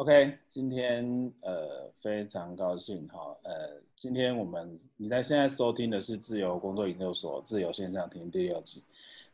[0.00, 3.52] OK，今天呃非常高兴哈，呃，
[3.94, 8.82] 今天我们你在现在收听的是自由工作研究所自由线上听第六集，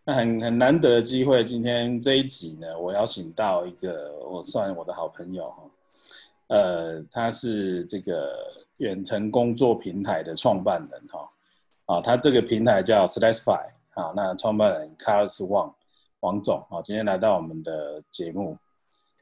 [0.02, 5.62] 那很很难得的机会，今天这一集呢，我邀请到一个我算我的好朋友哈，
[6.48, 8.36] 呃，他是这个
[8.78, 11.30] 远程工作平台的创办人哈，
[11.84, 15.72] 啊，他这个平台叫 Slasify，好，那创办人 Carlos Wang
[16.18, 18.58] 王总，好，今天来到我们的节目。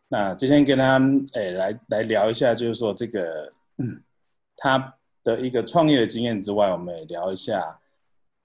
[0.09, 1.01] 那今天跟他
[1.33, 3.51] 诶来来聊一下，就是说这个
[4.57, 7.79] 他的一个创业的经验之外，我们也聊一下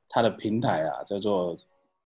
[0.08, 1.56] 他的平台啊，叫做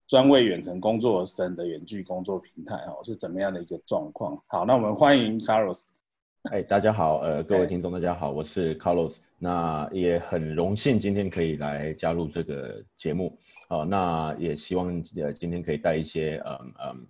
[0.08, 4.42] 专为远程工作而生的远距工作平台哦，是怎么样的一个状况？
[4.48, 5.84] 好，那我们欢迎 Carlos。
[6.52, 9.20] 哎，大家好，呃，各位听众大家好，我是 Carlos。
[9.38, 13.38] 那也很荣幸今天可以来加入这个节目。
[13.68, 17.08] 好，那也希望呃今天可以带一些嗯嗯。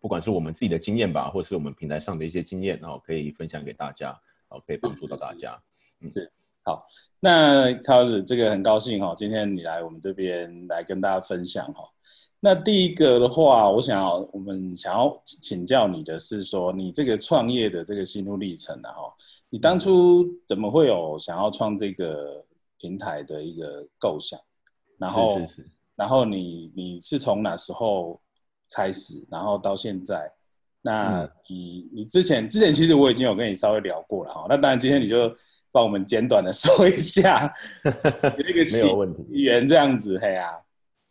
[0.00, 4.10] 不管是我们自己的经验吧，或是我们平台上的一些经验，然后可以分享给大家，
[4.48, 5.60] 哦，可以帮助到大家。
[6.00, 6.30] 嗯，是
[6.62, 6.86] 好。
[7.20, 11.88] 那高老师这个很高兴哈，今天你来我们这边来跟大家分享哈。
[12.40, 19.14] 那第一个的话，我想要我们想要请教你的是说，你这个创业的这个心路历程啊哈，
[19.48, 22.44] 你当初怎么会有想要创这个
[22.78, 24.38] 平台的一个构想？
[24.98, 25.40] 然后，
[25.94, 28.20] 然后你你是从哪时候？
[28.74, 30.30] 开始，然后到现在，
[30.82, 35.34] 那你你之前之前其实我已经有跟你稍微聊过了哈，那当然今天你就
[35.72, 37.52] 帮我们简短的 说一下，
[37.84, 40.50] 那个没有问题，语言这样子，嘿啊，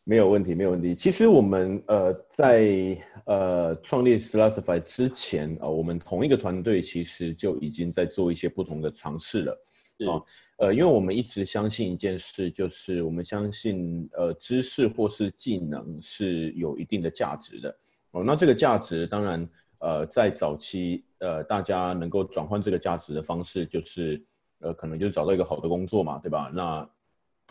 [0.06, 0.96] 没有问题，没有问题。
[0.96, 9.58] 其实我们呃在呃创立 Slasify 之前啊，我们同一个团队其实就已经在做一些不同的尝试了
[10.04, 10.22] 啊。
[10.58, 17.78] 呃，因为我们一直相信一件事，就是我们相信，呃，知识或是技能是有一定的价值的。
[18.12, 24.24] 哦，那这个价值当然，呃，在早期，呃，大家能够转换这个价值的方式，就是，
[24.60, 26.50] 呃，可能就是找到一个好的工作嘛，对吧？
[26.54, 26.90] 那，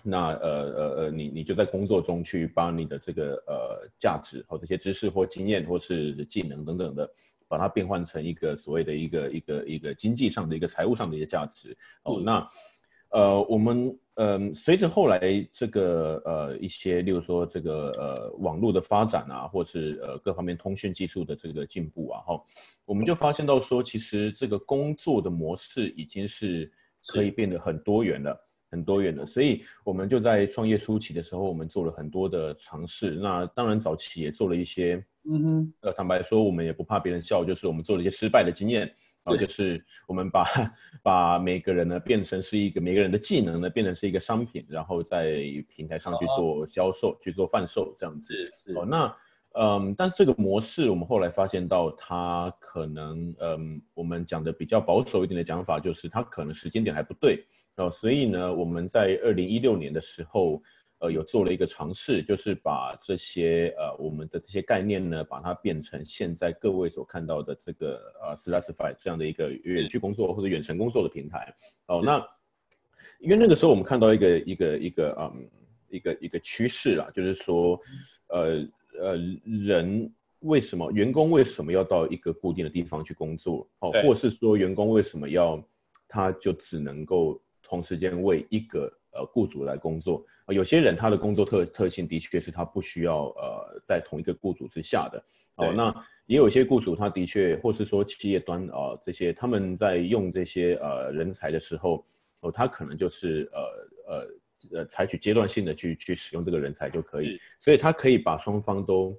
[0.02, 7.10] 那，呃，呃，呃，你你就在工作中去把你的这个呃价值或这些知识或经验或是技能等等的，
[7.54, 11.76] 把它变换成一个所谓的一个一个一个经济上的一个财务上的一个价值。
[12.02, 12.48] 哦，那。
[13.10, 15.20] 呃，我们呃，随着后来
[15.52, 22.42] 这个呃一些，例如说这个呃网络的发展啊，或是呃各方面通讯技术的这个进步啊，哈，
[22.84, 26.68] 我们就发现到说，其实这个工作的模式已经是
[27.06, 28.36] 可以变得很多元了，
[28.68, 29.24] 很多元的。
[29.24, 33.12] 所以我们就在创业初期的时候，我们做了很多的尝试。
[33.12, 38.92] 那当然早期也做了一些，嗯哼，呃，坦白说，我们也不怕别人笑，就是我们做了一些失败的经验。
[39.26, 40.44] 然后就是我们把
[41.02, 48.34] 把每个人呢变成是一个每个人的技能呢变成是一个商品，然后在平台上去做销售、去做贩售这样子。
[48.76, 49.16] 哦，那
[49.52, 57.42] 嗯，但是这个模式我们后来发现到它可能嗯，我们讲的比较保守一点的讲法就是它可能时间点还不对
[57.76, 60.62] 哦，所以呢，我们在二零一六年的时候。
[61.04, 71.54] 呃，有做了一个尝试，就是把这些呃我们的这些概念呢，把它变成现在各位所看到的这个呃 Slasify 这样的一个远距工作或者远程工作的平台。
[71.88, 72.26] 哦，那
[73.18, 75.50] 因为那个时候我们看到一个一个一个嗯
[75.90, 77.78] 一个一个趋势啦，就是说
[78.28, 78.66] 呃
[78.98, 80.10] 呃人
[80.40, 83.68] 为什么员工为什么要到一个固定的地方去工作？
[83.80, 85.62] 哦，或是说员工为什么要
[86.08, 95.24] 他就只能够同时间为一个呃，雇主来工作，有些人他的工作特特性的确是他不需要呃在同一个雇主之下的
[95.56, 95.72] 哦。
[95.72, 95.94] 那
[96.26, 102.04] 也有些雇主他的确，或是说企业端啊这些他们在用这些呃人才的时候，
[102.40, 103.60] 哦他可能就是呃
[104.12, 109.16] 呃呃采取阶段性的去去使用这个人才就可以，所以他可以把双方都。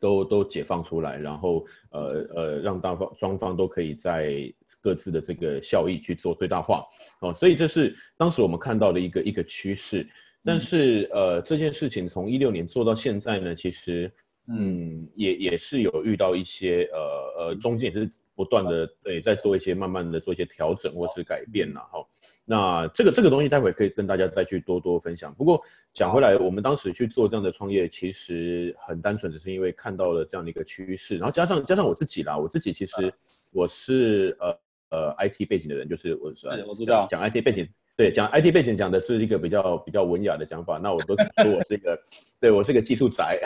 [0.00, 4.52] 都都解放出来，然后呃呃，让大方双方都可以在
[4.82, 6.84] 各自的这个效益去做最大化
[7.20, 10.08] 哦，所以这是当时我们看到的一个一个趋势。
[10.42, 14.10] 但是呃，这件事情从一六年做到现在呢，其实
[14.48, 18.10] 嗯也也是有遇到一些呃呃中间也是。
[18.32, 22.02] 不断的对，在做一些慢慢的做一些调整或是改变然哈。
[22.46, 25.34] 那这个这个东西待会可以跟大家再去多多分享。
[25.34, 33.12] 不过讲回来，我们当时去做这样的创业，其实很单纯，只是因为看到了这样的一个趋势，然后加上加上我自己啦，我自己其实
[33.52, 34.58] 我是呃
[34.88, 37.68] 呃 IT 背景的人，就是我是我知道讲 IT 背景，
[38.00, 42.00] 对讲 IT 背景讲的是一个比较比较文雅的讲法，那我都说我是一个，
[42.40, 43.38] 对我是个技术宅，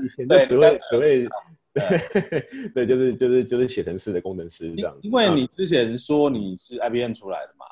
[0.00, 1.28] 以前的所谓所谓。
[1.74, 4.96] 对，对，就是就是就是写程式的工程师这样。
[5.02, 7.66] 因为你之前说你是 IBM 出来的嘛？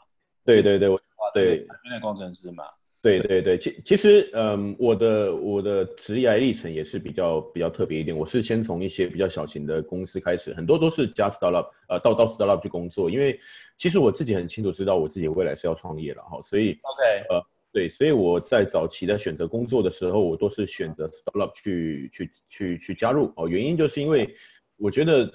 [0.45, 1.01] 对对对，我
[1.33, 2.65] 对 IBM 工程师嘛。
[3.05, 8.17] 对对对，其其实，嗯，我的我的职业历程也是比较比较特别一点。
[8.17, 13.11] 我是先从一些比较小型的公司开始，很多都是加 startup，呃，到到 startup 去工作。
[13.11, 13.39] 因为
[13.77, 23.47] 其实我自己很清楚知道我自己未来是要创业了哈，所以 OK，呃，对，所以我在早期在选择工作的时候，我都是选择 startup 去去去去加入哦。
[23.47, 24.35] 原因就是因为
[24.79, 25.31] 我觉得。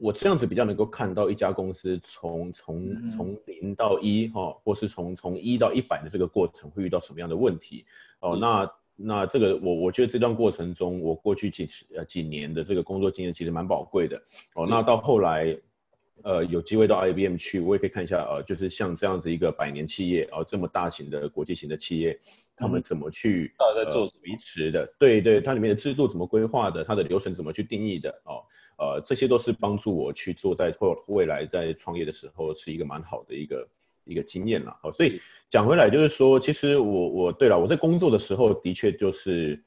[0.00, 7.84] 我这样子比较能够看到一家公司从从从零到一哈，或是从从一到一百的这个过程会遇到什么样的问题
[8.20, 8.34] 哦。
[8.34, 14.16] 那那这个我我觉得这段过程中，我过去几十呃几年的这个工作经验其实蛮宝贵的
[14.54, 14.66] 哦。
[14.66, 15.54] 那到后来
[16.22, 22.18] 呃有机会到 IBM 去，我也可以看一下呃，就是像这样子一个百年企业哦，这么大型的国际型的企业，
[22.60, 24.86] 他们怎么去在做维持的？
[24.98, 26.84] 对对，它里面的制度怎么规划的？
[26.84, 28.10] 它的流程怎么去定义的？
[28.24, 28.44] 哦。
[28.82, 33.68] 呃，这些都是帮助我去做在或未来在创业的时候是一个蛮好的一个
[34.04, 34.74] 一个经验了。
[34.82, 35.20] 哦，所以
[35.50, 39.62] 讲回来就是说，其实我我对了，我在工作的时候的确就是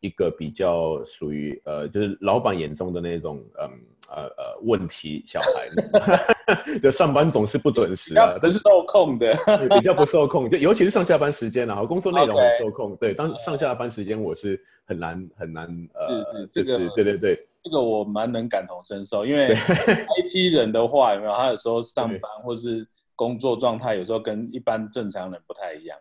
[0.00, 3.70] 一个比较属于呃，就是老板眼中的那种嗯
[4.10, 9.34] 呃呃问题小孩， 就上班总是不准时啊，但是受控的，
[9.70, 12.96] 比较不受控， 就尤其是上下班时间然后工作内容很受控。
[12.96, 17.44] 对，当上下班时间我是很难很难呃，这个对对对。
[17.64, 21.32] 这个我蛮能感同身受，因为 IT 人的话，有没有？
[21.34, 22.86] 他有时候上班或是
[23.16, 25.98] 工作状态，有时候跟一般正常人不太一样。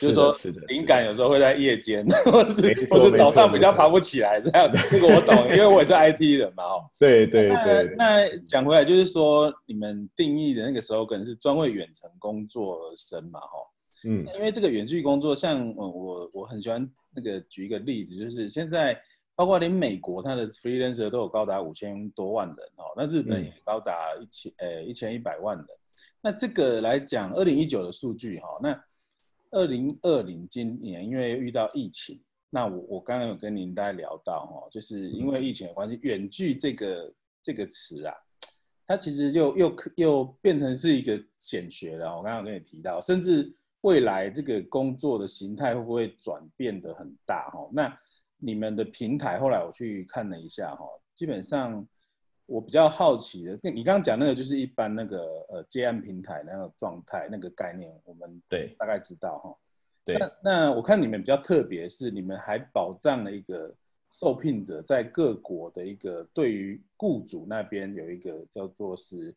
[0.00, 0.36] 就是说，
[0.68, 4.70] 灵感有时候会在夜间， 或是或是早上比较爬不起来这样。
[4.90, 6.64] 这个我懂，因为我也是 IT 人嘛。
[6.64, 7.94] 哦，对对对。
[7.96, 13.40] 那讲回来，就是说，你们定义的那个时候，可能是专为远程工作而生嘛？
[13.40, 13.48] 哈，
[14.04, 14.26] 嗯。
[14.34, 18.98] 因为这个远距工作，像我我很喜欢那个举一个例子，就是现在。
[19.38, 25.64] 包括连美国，它的 freelancer 都有高达五千多万人哦，那日本也高达一千呃一千一百万人。
[26.20, 28.76] 那这个来讲，二零一九的数据哈，那
[29.50, 38.14] 二零二零今年因为遇到疫情，那我我刚刚有跟您大家聊到哈，就是因为疫情的关系，远距这个这个词啊，
[38.86, 42.16] 它其实就又又变成是一个显学了。
[42.16, 47.68] 我刚刚跟你提到，甚至未来这个工作的形态会不会转变的很大哈？
[47.72, 47.98] 那
[48.38, 50.84] 你们的平台后来我去看了一下哈，
[51.14, 51.86] 基本上
[52.48, 59.54] 我比较好奇的，那你刚刚讲那个就是一般那个呃接案平台那个状态那个概念，我们对大概知道哈。
[60.02, 60.16] 对。
[60.16, 63.74] 那那我看你们比较特别是你们还保障了一个
[64.10, 69.34] 受聘者在各国的一个对于雇主那边有一个叫做是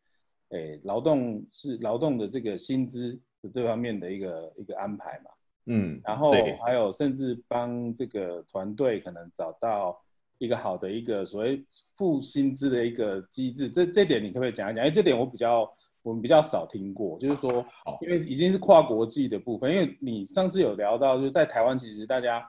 [0.51, 5.31] 诶劳动是劳动的这个薪资的这方面的一个一个安排嘛。
[5.65, 6.31] 嗯，然后
[6.63, 10.01] 还有甚至帮这个团队可能找到
[10.41, 11.63] 一个好的一个所谓
[11.95, 14.83] 付薪资的一个机制，这这点你可不可以讲一讲？
[14.83, 15.71] 因为这点我比较
[16.01, 17.63] 我们比较少听过，就是说，
[18.01, 22.43] 因为已经是跨国际的部分，因为你上次有聊到，就是在台湾其实大家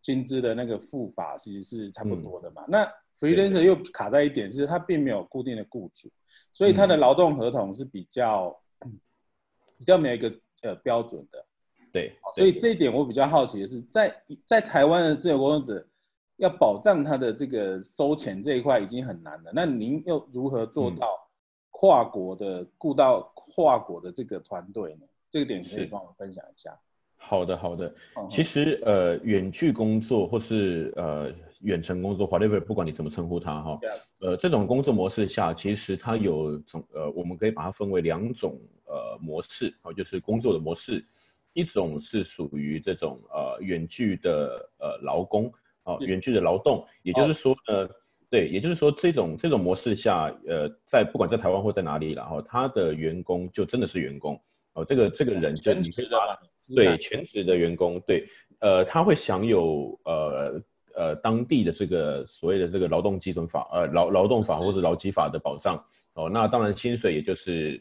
[0.00, 2.64] 薪资的那个付法其实是差不多的嘛。
[2.68, 2.88] 那
[3.18, 6.08] freelancer 又卡在一点，就是他并没有固定的雇主，
[6.52, 8.56] 所以他的劳动合同是比较
[9.76, 10.32] 比较没有一个
[10.62, 11.44] 呃标准的。
[11.92, 15.84] 对，所以这一点我比较好奇的是，在在台湾的自由工作者
[16.36, 21.06] 要保障他的这个收钱这一块已经很难了，那您又如何做到
[21.70, 25.06] 跨国的雇到跨国的这个团队呢？
[25.30, 26.76] 这个点可以帮我分享一下。
[27.16, 27.92] 好的，好的。
[28.28, 33.80] 其实呃，远距工作或是呃远程工作，whatever，不管你怎么称呼它哈，
[34.20, 41.04] 呃，这种工作模式下，其实它有从呃，我们可以把它分为两种呃模式，好，就是工作的模式。
[41.54, 45.50] 一种是属于这种呃远距的呃劳工
[45.84, 47.88] 啊，远距的劳动，也就是说呃，
[48.28, 54.36] 对，也就是说这种这种模式下，呃，在不管在台湾或在哪里，然后他的员工就真的是员工
[54.72, 55.72] 哦，这个这个人就
[56.74, 58.26] 对全职的员工，对，
[58.58, 60.60] 呃，他会享有呃
[60.96, 65.76] 呃当地的这个所谓的这个劳动基准法呃劳劳动法或者劳基法的保障
[66.14, 67.80] 哦，那当然薪水也就是。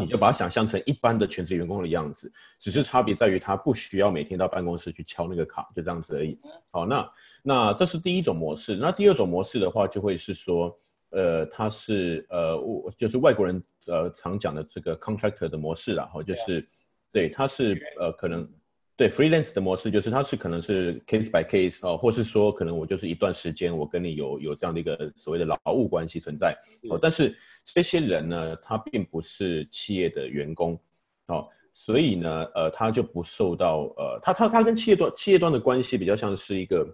[0.00, 6.38] 你就把它想象成一般的全职员工的样子，只是差别在于他不需要每天到办公室去敲那个卡，就这样子而已。
[6.70, 8.76] 好，那那这是第一种模式。
[8.76, 10.78] 那第二种模式的话，就会是说，
[11.10, 16.68] 呃，他是呃，我就是外国人呃常讲的这个 contractor 的模式然后就是
[17.12, 18.48] 对，他是呃可能。
[18.96, 26.56] 对 freelance 的模式就是它是可能是 case by case 哦，或是说可能我就是一段时间我跟你有有这样的一个所谓的劳务关系存在
[26.88, 30.80] 哦，但是这些人呢，他并不是企业的员工
[31.26, 36.88] 哦，所以呢，呃，他就不受到呃，他他他跟企业端企业端的关系比较像是一个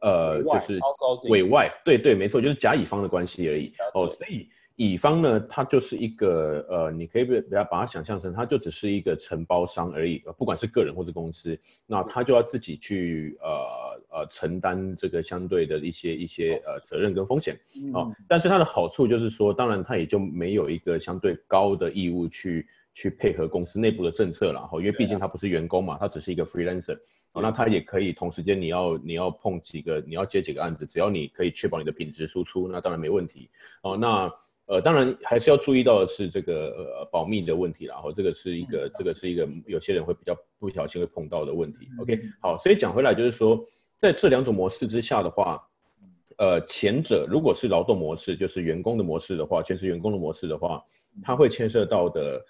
[0.00, 0.80] 呃，就是
[1.28, 4.48] 委外，对对，没错，就是甲乙方的关系而已哦，所以。
[4.84, 17.54] 乙方呢，他就是一个呃，你可以不要把它想象成，他就只是一个承包商而已，不管是个人或者公司，那他就要自己去呃呃承担这个相对的一些一些呃责任跟风险
[17.94, 18.10] 啊。
[18.26, 26.98] 但是它的好处就是说，当然他也就没有一个相对高的义务去去配合公司内部的政策了哈，因为毕竟他不是员工嘛，他只是一个 freelancer。
[27.34, 33.48] 哦那他也可以同时间你要你要碰几个你要接几个案子，只要你可以确保你的品质输出，那当然没问题
[33.82, 33.96] 哦。
[33.96, 34.30] 那
[34.66, 41.88] 呃当然还是要注意到的是这个呃保密的问题，然后这个是一个这个是一个有些人会比较不小心会碰到的问题。
[42.00, 43.62] OK，好，所以讲回来就是说，
[43.96, 45.62] 在这两种模式之下的话，
[46.38, 50.82] 呃前者如果是劳动模式，就是员工的模式的话，全是员工的模式的话，
[51.22, 52.44] 它会牵涉到的。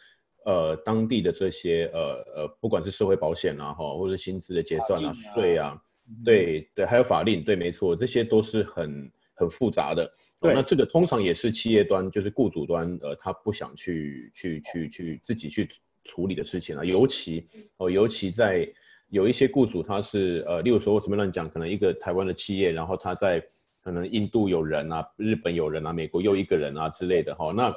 [0.45, 2.01] 呃，当地的这些呃
[2.35, 5.81] 呃，不管是社会保险啊，哈，或者薪资的结算啊，税啊，
[6.25, 10.11] 对对，还有法令，对，没错，这些都是很很复杂的。
[10.41, 15.69] 对，那这个通常也是企业端，就是雇主端，呃，他不想去去去去自己去
[16.05, 16.85] 处理的事情啊。
[16.85, 17.47] 尤其
[17.77, 18.69] 哦，尤其在
[19.09, 23.43] 有一些雇主，他是呃，例如说我怎么乱讲，可能一个台湾的企业，然后他在
[23.83, 27.75] 可能印度有人啊，日本有人啊，美国又一个人啊之类的，哈，那。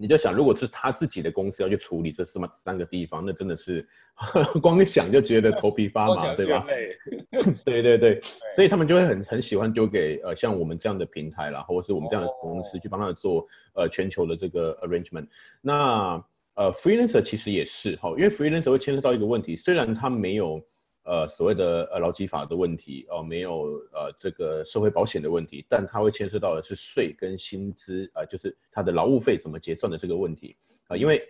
[0.00, 3.86] 你就想，如果是他自己的公司要去处理这四么三个地方，那真的是
[4.62, 6.64] 光想就觉得头皮发麻，对吧？
[7.64, 8.20] 对对对，
[8.56, 15.26] 所以他们就会很很喜欢丢给呃像我们这样的平台啦，或者是我们这样的公司去帮他们做呃全球的这个 arrangement。
[15.60, 20.60] 那呃 freelancer 其实也是哈，因为 freelancer 会牵涉到一个问题，虽然他没有。
[21.02, 30.54] 呃，所谓的呃劳基法的问题哦，没有呃这个社会保险的问题，但它会牵涉到的是税跟薪资啊，就是它的劳务费怎么结算的这个问题
[30.88, 31.26] 啊，因为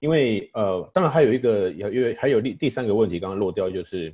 [0.00, 4.12] 因为呃，当然还有一个，因为还有第第三个问题刚刚落掉，就是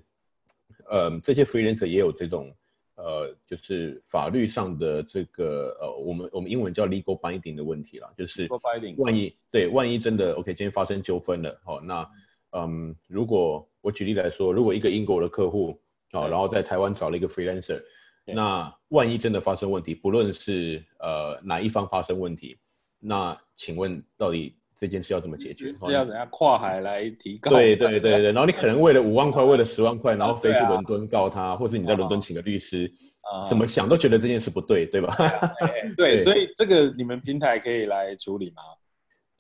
[0.91, 2.53] 呃这些 freelancer 也有这种
[2.97, 8.49] 呃就是法律上的这个呃我们我们英文叫 legal binding 的问题了，就是
[8.99, 12.07] 万一对万一真的 OK 今天发生纠纷了，哦那。
[12.53, 15.79] 嗯，如果我举例来说，如果一个英国的客户
[16.13, 17.83] 啊，然后在台湾找了一个 freelancer，
[18.27, 22.57] 那万一真的发生问题，不论是呃哪一方发生问题，
[23.01, 25.75] 那请问到底这件事要怎么解决？
[25.77, 27.51] 是要怎样跨海来提告？
[27.57, 32.93] 对对对对，然后你可能为了五万块，为了十万块，然后飞去伦敦告他，或是你在伦敦请个律师，
[33.49, 35.17] 怎么想都觉得这件事不对，对吧？
[35.97, 38.63] 对，所以这个你们平台可以来处理吗？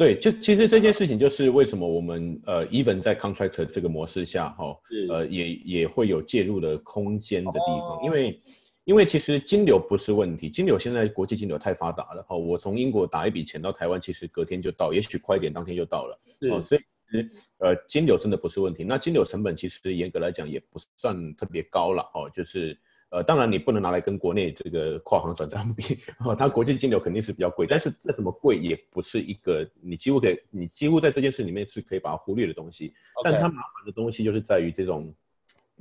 [0.02, 4.76] 对，就其实这件事情就是为什么我们呃，even 在 contractor 这个模式下，哈，
[5.08, 8.40] 呃，也也会有介入的空间的地方，因为
[8.82, 16.18] 因为其实金流不是问题，金流现在国际金流太发达了，哈，我从英国打一笔钱到台湾，其实隔天就到，也许快一点，当天就到了，
[16.50, 22.76] 哦，所以其实呃，金流真的不是问题，那金流成本其实严格来讲也不算特别高了，哦，就是。
[23.12, 32.94] 呃，当然你不能拿来跟国内这个跨行转账 比，哦，它国际金流肯定是比较贵，但是再怎么贵也不是一个你几乎可以，你几乎在这件事里面是可以把它忽略的东西。
[33.22, 35.14] 但它麻烦的东西就是在于这种，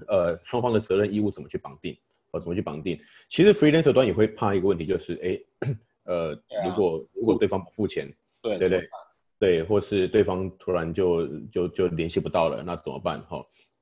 [0.07, 1.97] 呃，双方的责任义务怎么去绑定，
[2.31, 2.99] 哦，怎么去绑定。
[3.29, 5.69] 其实 freelancer 端也会怕一个问题，就是哎，
[6.03, 6.31] 呃，
[6.65, 8.89] 如果如果对方不付钱，对对对，
[9.39, 13.21] 对，或是对方突然就就就联系不到了，那怎么办？
[13.21, 13.41] 哈。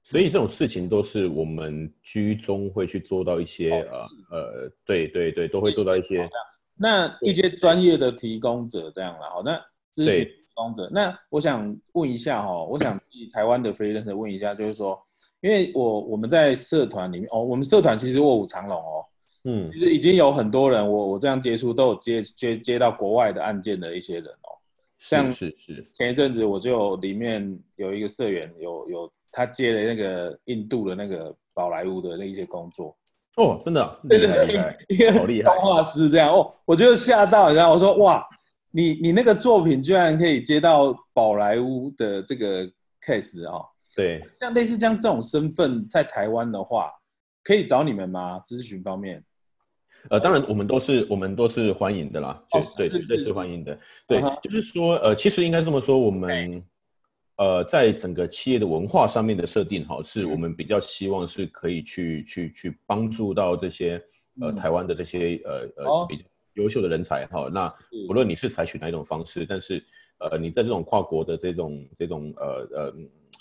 [0.10, 6.28] 所以这种事情都是我们居中会去做到一些呃呃，对对对，都会做到一些。
[6.75, 9.56] 那一些专业的提供者这样了，好，那
[9.94, 13.00] 咨询提供者，那我想问一下哈，我想
[13.32, 15.00] 台湾的 freelancer 问一下，就是说，
[15.42, 19.06] 因为我我们在社团里面哦，我们社团其实卧虎藏龙哦，
[19.44, 24.58] 嗯，其实已经有很多人，我我这样接触都有接接接到国外的案件的一些人哦。
[25.00, 32.96] 像是是前一阵子我就里面有一个社员有有他接了那个印度的那个宝莱坞的那一些工作。
[33.36, 34.27] 哦，真的对对
[34.88, 38.27] 对， 好厉害，动画师这样哦，我就吓到，你知道，我说哇，
[38.72, 42.65] 你你那个作品居然可以接到宝莱坞的这个
[43.01, 43.65] case 哦，
[43.96, 46.91] 对，像类似这样这种身份在台湾的话，
[47.41, 48.41] 可以找你们吗？
[48.46, 49.24] 咨询方面？
[50.10, 53.77] 呃，当然，我们都是我们都是欢迎的啦，对，绝对是欢迎的。
[54.08, 56.63] 对，就是说，呃，其实应该这么说，我们
[57.36, 64.01] 呃，在整个企业的文化上面的设定，哈，是我们比较希望是可以去去去帮助到这些
[64.39, 67.50] 呃台湾的这些呃呃比较优秀的人才，哈。
[67.51, 67.74] 那
[68.08, 69.84] 无论你是采取哪一种方式，但是
[70.20, 72.94] 呃，你在这种跨国的这种这种呃呃。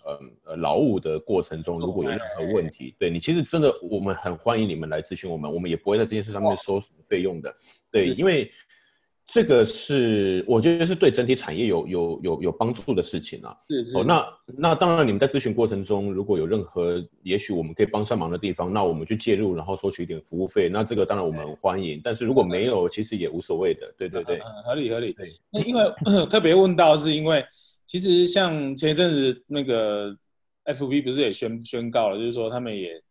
[0.08, 7.54] 呃呃，劳务的过程中，如果有任何问题，对你其实真的，我们很欢迎你们来咨询我们，我们也不会在这件事上面收费用的。
[7.90, 8.50] 对，因为
[9.26, 13.54] 这个是我觉得是对整体产业有有有有帮助的事情啊。
[13.68, 13.98] 是是。
[13.98, 22.00] 哦，那那当然，你们在咨询过程中，如果有任何也许我们可以帮上忙的地方，那我们去介入，然后收取一点服务费，那这个当然我们欢迎。
[22.02, 23.92] 但是如果没有，其实也无所谓的。
[23.98, 25.12] 对对对，合理合理。
[25.12, 25.84] 对，那因为
[26.30, 27.44] 特别问到，是因为
[27.88, 30.16] 其实像前一阵子那个
[30.66, 33.02] FB 不是也宣宣告了，就是说他们也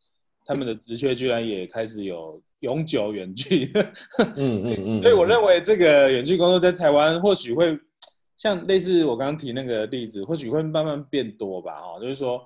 [0.46, 2.42] 他们的职缺居然也开始有。
[2.62, 3.72] 永久远距，
[4.36, 7.80] 嗯嗯嗯，所以我认为这个远距工作在台湾或许会
[8.36, 12.44] 像类似我刚刚提那个例子，或许会慢慢变多吧，哈，就是说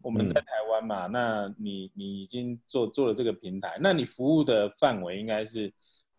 [0.00, 5.68] 我们在台湾嘛，那你你已经做做了这个平台，那你服务的范围应该是，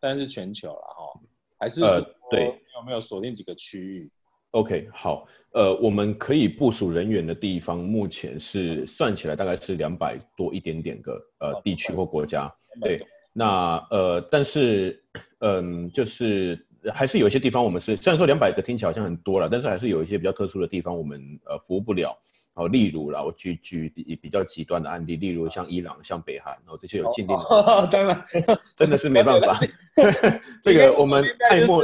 [0.02, 1.22] 当然是全球了哈，
[1.58, 2.44] 还是说对。
[2.76, 4.12] 有没有锁定几个区域
[4.52, 12.52] ？OK，好，呃，我们可以部署人员的地方，目前是算起来大概是两百多一点点个呃地区或国家，
[12.82, 13.06] 对。
[13.32, 15.02] 那呃，但是，
[15.40, 16.60] 嗯，就是
[16.92, 22.18] 还是有一些地方我们是，虽然说两百个听起来好像很多了，但是还是有一些比较特殊的地方我们呃服务不了。
[22.56, 28.26] 哦，例如啦，我举举比比较极端的案例，例如像伊朗、像北韩，然后这些有禁令的，当然
[28.76, 29.58] 真的是没办法。
[30.62, 31.84] 这个我们爱莫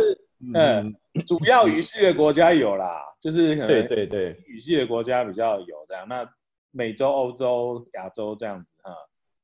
[0.53, 0.93] 嗯，
[1.23, 6.07] 主要语系的国家有啦，就是可能对对对语系的国家比较有这样。
[6.07, 6.27] 那
[6.71, 8.91] 美洲、欧洲、亚洲这样子哈。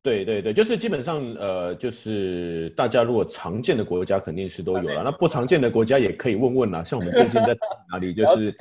[0.03, 6.83] 对对对，就是基本上，呃，就是大家如果常见的国家肯定是都有了，那不常见的国家也可以问问啦。
[6.83, 7.55] 像我们最近在
[7.91, 8.51] 哪里， 就是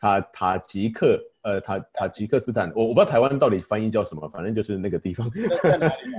[0.00, 5.30] 塔塔吉克，呃，塔塔吉克斯坦，我我不知道台湾到底翻译叫什么，反正就是那个地方。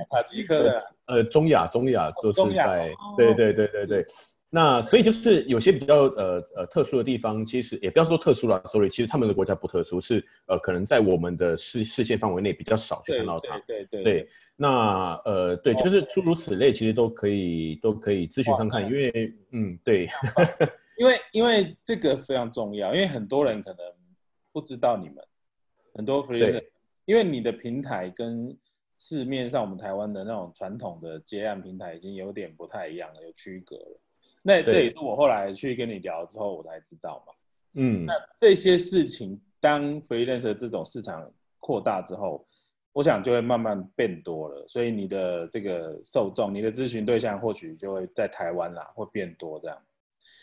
[0.10, 4.06] 塔吉克的， 呃，中亚，中亚都是在，对对对对对。
[4.54, 13.58] 那所以就是有些比较呃呃特殊的地方，其实也不要说特殊了，sorry，其实他们的国家不特殊，是呃可能在我们的视视线范围内比较少去看到它。
[13.66, 14.30] 对对对。
[14.58, 20.10] 那呃对，就是诸如此类，其实都可以都可以咨询看看，因为嗯对，
[20.98, 23.80] 因为因为这个非常重要，因为很多人可能
[24.52, 25.16] 不知道你们
[25.94, 26.66] 很多 freelancer，
[27.06, 28.56] 因为你的平台跟
[28.98, 34.00] 市面上我们台湾的那种传统的接案平台已经有点不太一样了，有区隔了。
[34.42, 37.34] 那这也是我后来去跟你聊之后，我才知道嘛。
[37.74, 42.46] 嗯，那这些事情，当 freelancer 这种市场扩大之后，
[42.92, 44.66] 我想就会慢慢变多了。
[44.68, 49.78] 所以你的这个受众，你的咨询对象，或许就会在台湾啦，会变多这样。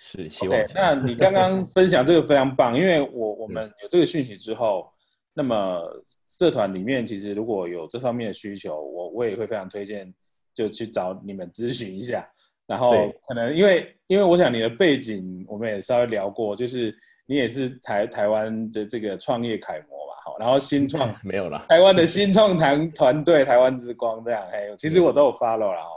[0.03, 0.59] 是，希望。
[0.75, 4.91] 那你刚刚 分享这个非常棒，因为我我们有这个讯息之后，
[5.35, 5.83] 那么
[6.27, 10.15] 社团里面其实如果有这方面的需求，我我也会非常推荐，
[10.55, 12.27] 就去找你们咨询一下。
[12.69, 12.93] 然后
[13.27, 16.95] 可能因为因为我想你的背景我们也稍微聊过，就是
[17.27, 25.91] 你也是台台湾的这个创业楷模吧，好，然后新创没有了，台湾的新创团团队台湾之光这样，哎，其实我都有 follow 了哈，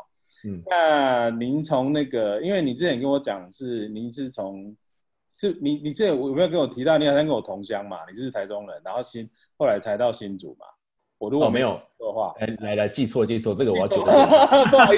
[0.45, 4.73] 嗯，那您从那个，因为你之前跟我讲是您是从
[5.29, 10.65] 是你你之前有没有跟我提到你好像跟我同乡嘛，你是台中人，然后新后来才到新竹嘛。
[11.21, 14.05] 我如果没有的话，来来来，记错记错，这个我要纠正。
[14.71, 14.97] 不好意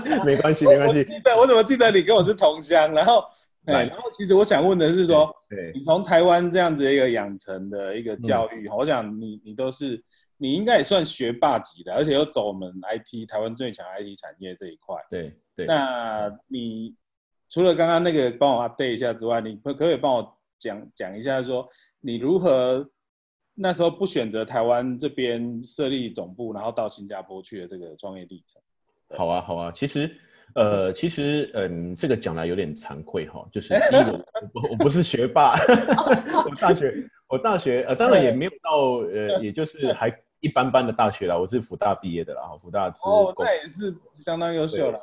[0.00, 1.04] 思， 没关系没关系。
[1.04, 2.90] 记得我怎么记得你跟我是同乡？
[2.94, 3.22] 然后，
[3.66, 5.30] 哎，然后其实我想问的是说，
[5.74, 10.02] 你从台湾这样子一个养成的一个教育，我想你你都是
[10.38, 14.96] 你应该也算学霸级的，而且又走我们 IT 台湾最强 IT 产业这一块。
[15.10, 15.66] 对对。
[15.66, 16.94] 那你
[17.50, 21.68] 除了刚刚那个帮我 update 一下之外，你可可以帮我讲讲一下说
[22.00, 22.88] 你如何？
[23.54, 28.60] 那时候不选择台湾这边设立总部，然后到新加坡去的这个创业历程。
[29.16, 30.10] 好啊，好啊，其实，
[30.54, 35.54] 呃，其实，嗯，这个讲来有点惭愧哈，就是 第一个，我我不是学霸，
[36.48, 36.94] 我大学，
[37.28, 40.10] 我大学，呃，当然也没有到，呃，也就是还
[40.40, 44.98] 一般般的大学啦，我是福大毕业的啦，哈，福大哦，那也是相当优秀了。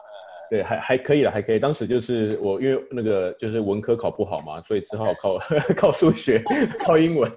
[0.50, 1.60] 对，还还可以了，还可以。
[1.60, 5.38] 当时就是我，因为那个就是文科考不好嘛，所以只好靠
[5.76, 6.42] 靠 数学、
[6.84, 7.32] 靠英文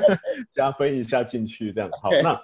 [0.52, 1.90] 加分一下进去，这样。
[2.02, 2.40] 好，那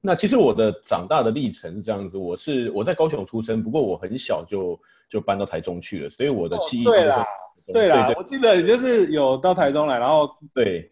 [0.00, 7.24] 那其实我的长大的历程是这样子，我是我在高雄出生，不过我很小就就搬到台中去了，所以我的记忆对啦，
[7.72, 10.90] 对啦，我记得你就是有到台中来，然后对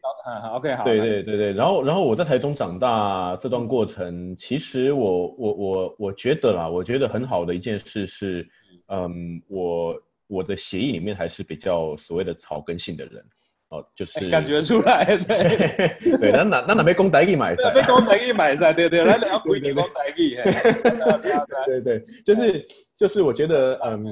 [0.53, 8.49] ，OK，好，对对对对，然后然后我在台中长大这段过程，其实我我我我觉得啦，我觉得很好的一件事是。
[8.89, 13.25] 嗯，我我的协议里面还是比较所谓的草根性的人，
[13.71, 20.35] 哦，就是感觉出来， 对，对，那那那哪被公台一买菜，被公台一买菜，对对，那两不一定公台一，
[21.65, 22.67] 对对，就是
[22.99, 24.05] 就是我觉得，嗯，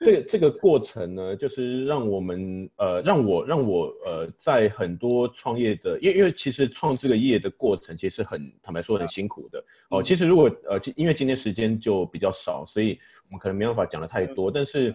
[0.00, 10.02] 这个这个过程呢，就是让我们呃，让我让我呃，在很多创业的，因为因为其实创这个业的过程其实很坦白说很辛苦的哦。
[10.02, 12.98] 其实如果呃，因为今天时间就比较少，所以。
[13.26, 14.94] 我们可能没办法讲的太多，但是，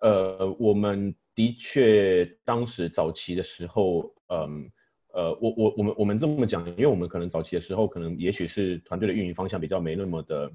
[0.00, 4.70] 呃，我们的确当时早期的时候，嗯，
[5.12, 10.50] 呃，我我我们我们这么讲，因为我们可能早期的时候，可能也许是团队的运营方向比较没那么的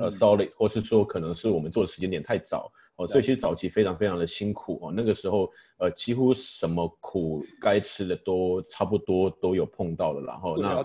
[0.00, 10.84] 呃 solid，或是说可能是我们做的时间点太早哦，所以其实早期非常非常的辛苦哦，那个时候呃几乎什么苦该吃的都差不多都有碰到了，然后那。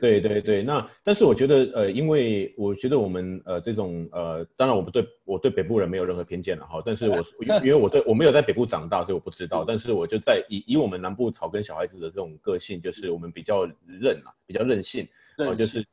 [0.00, 7.16] 对对对，那但是我觉得，呃，因为我觉得我们呃这种呃，当然我不对我对北部人没有任何偏见了哈，但是我
[7.64, 15.04] 因为我对我没有在北部长大，所以我不知道，但是我就在以以我们南部草根小孩子的这种个性，就是我们比较韧啊，比较任性，
[15.38, 15.84] 啊，就是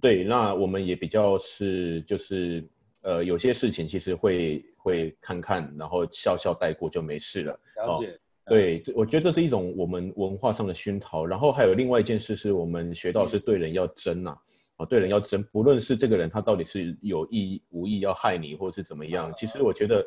[0.00, 2.66] 对，那我们也比较是就是
[3.02, 8.18] 呃有些事情其实会会看看，然后笑笑带过就没事了，了解。
[8.46, 11.24] 对，我觉得这是一种我们文化上的熏陶。
[11.24, 14.36] 然后还有另外一件事，是我们学到是对人要真呐，
[14.76, 20.06] 啊，对人要真，不论是这个人他到底是有意无意要害你，或者是怎么样，其实我觉得，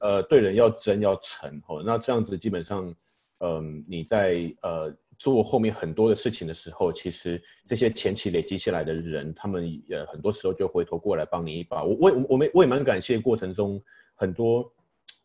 [0.00, 1.82] 呃，对人要真要诚哦。
[1.82, 2.94] 那这样子基本上，
[3.40, 11.82] 嗯，你在呃做后面很多的事情的时候，其实这些前期累积下来的人，他们呃很多时候就回头过来帮你一把。
[11.84, 13.82] 我我我们我也蛮感谢过程中
[14.14, 14.72] 很多。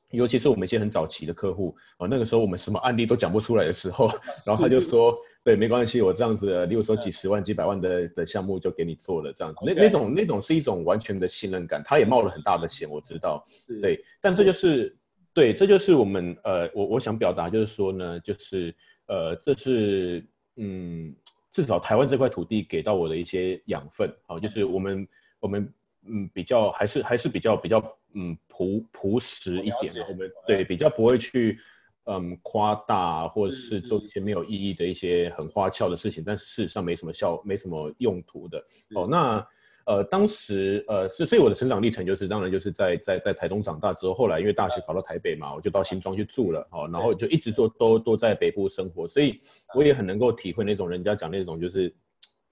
[0.09, 4.07] 尤其是我们一些很早期的客户哦，那个时候我们什么案例都讲不出来的时候，
[4.45, 13.43] 然后他就说：“对，没关系，我这样子，例如说几十万、几百万的的项目就给你做了，这样子。”那那种那种是一种完全的信任感，他也冒了很大的险，我知道。
[13.81, 14.95] 对，但这就是
[15.33, 18.71] 对，这就是我们呃，我我想表达就是说呢，就是
[19.07, 21.15] 呃，这是嗯，
[21.51, 25.07] 至少台湾这块土地给到我的一些养分，好，就是我们
[25.39, 25.73] 我们
[26.05, 27.83] 嗯比较还是还是比较比较。
[28.15, 31.57] 嗯，朴朴实一点，我们对比较不会去
[32.03, 38.63] 嗯夸大，或者是做一些没有意义的一些很花俏的事情，但是事实上没什么效，没什么用途的。
[38.93, 39.43] 哦，那
[39.85, 49.39] 呃，当时呃，是所以我的成长历程就是，当然就是在在在台东长大之后，后来因为大学考到台北嘛，我就到新庄去住了，哦，然后就一直做都都在北部生活，所以
[49.75, 51.93] 我也很能够体会那种人家讲那种就是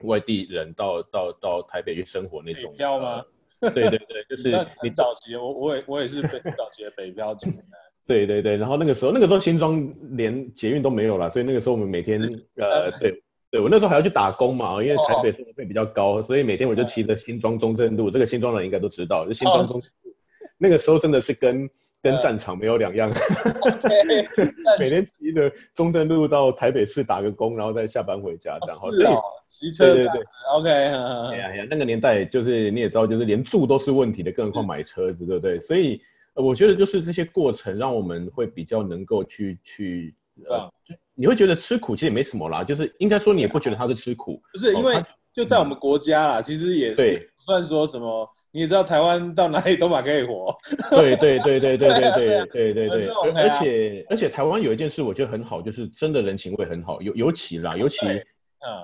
[0.03, 3.23] 外地人到到到台北去生活那种漂吗？
[3.59, 4.49] 对对对，就是
[4.83, 7.49] 你早期，我我也我也是北早期的北漂族。
[8.07, 12.19] 对对对，然后那个时候那个时候新庄连捷运都没有了，所以那个时候我们每天
[12.55, 20.15] 呃， 对对，我那时候还要去打工嘛，因为台北生活费比较高，所以每天我就骑着新庄中正路，这个新庄人应该都知道，就新庄中正路，
[20.57, 21.69] 那个时候真的是跟。
[22.03, 23.13] 跟战场没有两样，
[24.79, 28.91] 每天骑着中正路到台北市打个工，然后再下班回家这样。
[28.91, 30.67] 是哦，骑车对对对，OK。
[30.71, 35.59] 哎呀呀，那个年代就是你也知道，就是连住都是问题的，更何况买车子，对不对？
[35.59, 36.01] 所以
[36.33, 40.15] 我觉得就是这些过程让我们会比较能够去去
[40.49, 40.69] 呃，
[41.15, 44.95] 你会觉得吃苦其实也没什么啦，就是应该说你也不觉得他是吃苦，不是因为
[45.33, 48.27] 就在我们国家啦，其实也对，算说什么。
[48.53, 50.53] 你也知道台湾到哪里都蛮可以活，
[50.89, 58.05] 对对对对对对对对对对， 而且而且台湾有一件事我觉得很好，就是真的人情味很好，尤尤其啦，尤其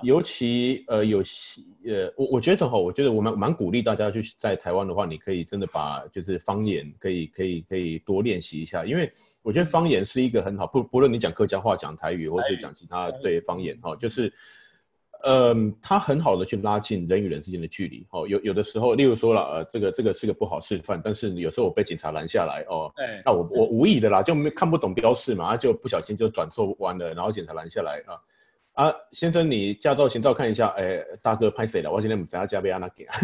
[0.02, 1.18] 尤其呃有
[1.86, 9.10] 呃我我觉得哈，我觉得我蛮蛮鼓励大家去在台湾的话，你可以真的把就是方言可以可以可以多练习一下，因为
[9.42, 14.32] 我觉得方言是一个很好，不不论你讲客家话、讲台语，或者讲其他对方言哈，就是。
[15.24, 18.06] 嗯，它很好的去拉近人与人之间的距离。
[18.10, 22.88] 哦，有有的时候，例如说了，呃，这个这个是个不好示范，但是有时候我被警察拦下来，哦，
[23.24, 28.14] 那我我无意的啦，就没看不懂标示嘛，就不小心就转错弯了，然后警察拦下来啊
[28.78, 31.90] 啊，先生，你驾照、行照看一下，哎，大哥拍谁了？
[31.90, 33.04] 我今天不在家，被阿那给。
[33.06, 33.20] 哎，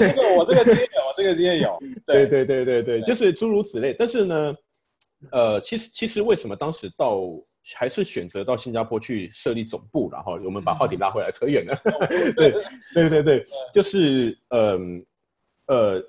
[0.00, 1.78] 这个我这个经验有，我这个经验有。
[2.06, 3.94] 对对对对对，就是诸如此类。
[3.98, 4.56] 但是呢，
[5.30, 7.20] 呃，其实其实为什么当时到
[7.74, 11.78] 还是选择到新加坡去设立总部，然后我们把话题拉回来，扯远了。
[12.34, 12.54] 对
[12.94, 14.78] 对对对，就是嗯呃，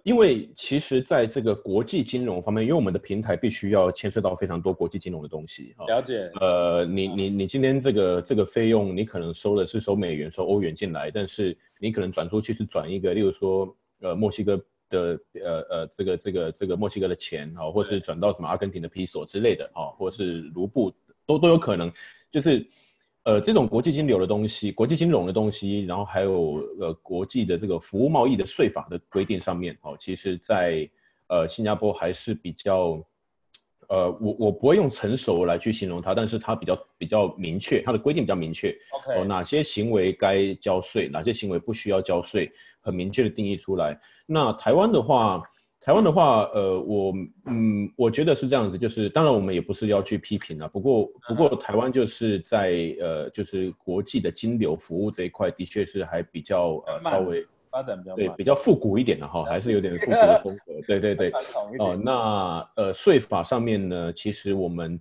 [0.04, 5.74] 因为其实在这个国际金融方面，因为我们的平台必须要牵涉到非常多国际金融的东西。
[5.88, 6.30] 了解。
[6.40, 14.58] 呃，你你你今天这个这个费用，你可能收的是收美元、收欧元进来，但是你可能转出去是转一个，例如说呃墨西哥
[14.90, 20.94] 的呃呃这个这个这个墨西哥的钱啊，或是转到什么阿根廷的比索之类的啊，或是卢布。
[21.28, 21.92] 都都有可能，
[22.32, 22.66] 就是，
[23.28, 30.90] 呃，这种国际金流的东西，国际金融的东西，然后还有呃国际的这个服务贸易的税法的规定上面，哦，其实，在
[31.28, 33.04] 呃新加坡还是比较，
[33.90, 38.74] 呃，我我不会用成熟来去形容它，但是它比较比较明确，它的规定比较明确
[39.18, 44.00] 哦，哪些行为该交税，哪些行为不需要交税，很明确的定义出来。
[44.26, 45.44] 那台湾的话。
[45.88, 47.14] 台湾的话，呃，我
[47.46, 60.74] 嗯，我觉得是这样子，就是当然我们也不是要去批评啊，不过不过台湾就是在呃，就是国际的金流服务这一块，的确是还比较呃稍微发展比较对比较复古一点的哈，还是有点复古的风格。
[60.86, 61.32] 对对对，
[61.80, 65.00] 哦，那呃税法上面呢，其实我们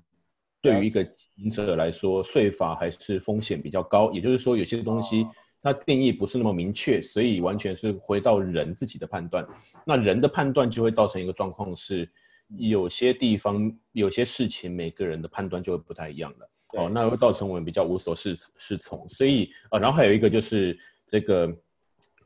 [0.63, 4.13] 对于一个经营者来说，税法还是风险比较高。
[4.13, 5.27] 也就是说，有些东西
[5.67, 9.45] 它定义不是那么明确，所以完全是回到人自己的判断。
[9.85, 12.09] 那人的判断就会造成一个状况是，
[12.57, 16.49] 有些地方有些事情，每个人的判断就会不太一样了。
[16.75, 21.53] 哦，那会造成我们比较无所适适从，所以呃，然后还有一个就是这个，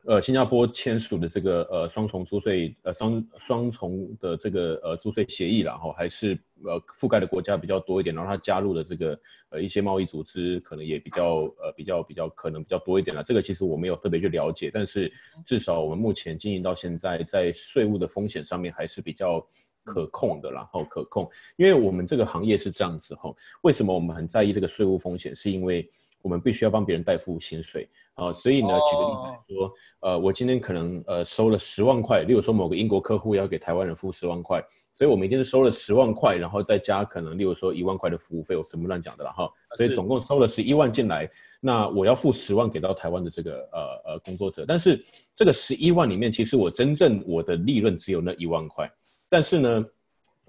[0.05, 13.23] 呃，新加坡签署的这个呃双重租税呃双双重的这个呃租税协议，然后还是呃覆盖的国家比较多一点，然后它加入的这个呃一些贸易组织可能也比较呃比较比较可能比较多一点了。
[13.23, 15.11] 这个其实我没有特别去了解，但是
[15.45, 19.45] 至少我们目前经营到现在，在税务的风险上面还是比较。
[19.83, 23.33] 可控的，然后可控，因为我们这个行业是这样子哈。
[23.63, 25.35] 为什么我们很在意这个税务风险？
[25.35, 25.89] 是因为
[26.21, 28.31] 我们必须要帮别人代付薪水啊。
[28.33, 39.49] 所以呢，举个例子来说，呃，我今天可能呃收了十万块，例如说某个英国客户要给台湾人付十万块，所以我们一定是收了十万块，然后再加可能例如说一万块的服务费，我什么乱讲的了哈。
[39.75, 41.29] 所以总共收了十一万进来，
[41.59, 45.03] 那我要付十万给到台湾的这个呃呃工作者，但是
[45.35, 48.91] 这个十一万里面，其实我真正我的利润只有那一万块。
[49.29, 49.85] 但是呢，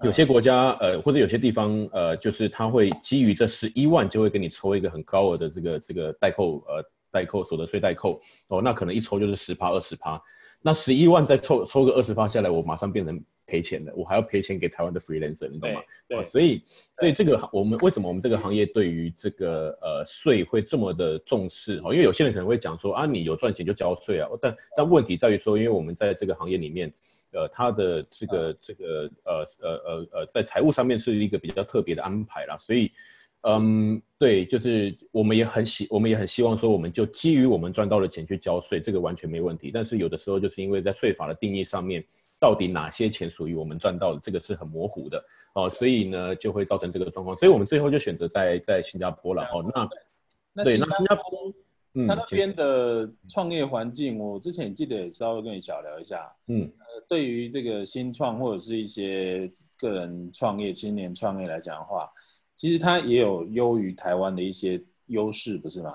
[0.03, 10.21] 有些国家呃，或者有些地方呃，就是他会基于这十一万，就会给你抽一个很高额的这个这个代扣呃代扣所得税代扣哦，那可能一抽就是十趴二十趴，
[10.61, 15.81] 那十一万再抽抽个二十趴下来，我马上变成赔钱的，我还要赔钱给台湾的 freelancer，你懂吗？
[16.07, 16.61] 对，所以
[16.97, 21.93] 所以这个我们为什么我们这个行业对于这个呃税会这么的重视哦？
[21.93, 26.93] 因为有些人可能会讲说啊，你有赚钱就交税啊，但但问题在于说，因为我们在这个行业里面。
[27.33, 32.91] 呃，他的这个这个呃呃呃呃，在财务上面是一个比较特别的安排啦，所以，
[33.41, 39.71] 嗯，对，就是我们也很希，我们也很希望说，我们就基于我们赚到的钱去交税，这个完全没问题。
[39.73, 42.05] 但是有的时候就是因为在税法的定义上面，
[42.39, 45.23] 到底哪些钱属于我们赚到的，这个是很模糊的
[45.55, 47.35] 哦，所以呢，就会造成这个状况。
[47.37, 49.65] 所以我们最后就选择在在新加坡了哦。
[50.53, 51.53] 那对，那新加坡。
[52.07, 56.27] 他那边的创业环境，我之前记得也稍微跟你小聊一下。
[56.47, 62.09] 嗯，呃，对于这个新创或者是一些个人创业、青年创业来讲的话，
[62.55, 65.93] 其实它也有优于台湾的一些优势，不是吗？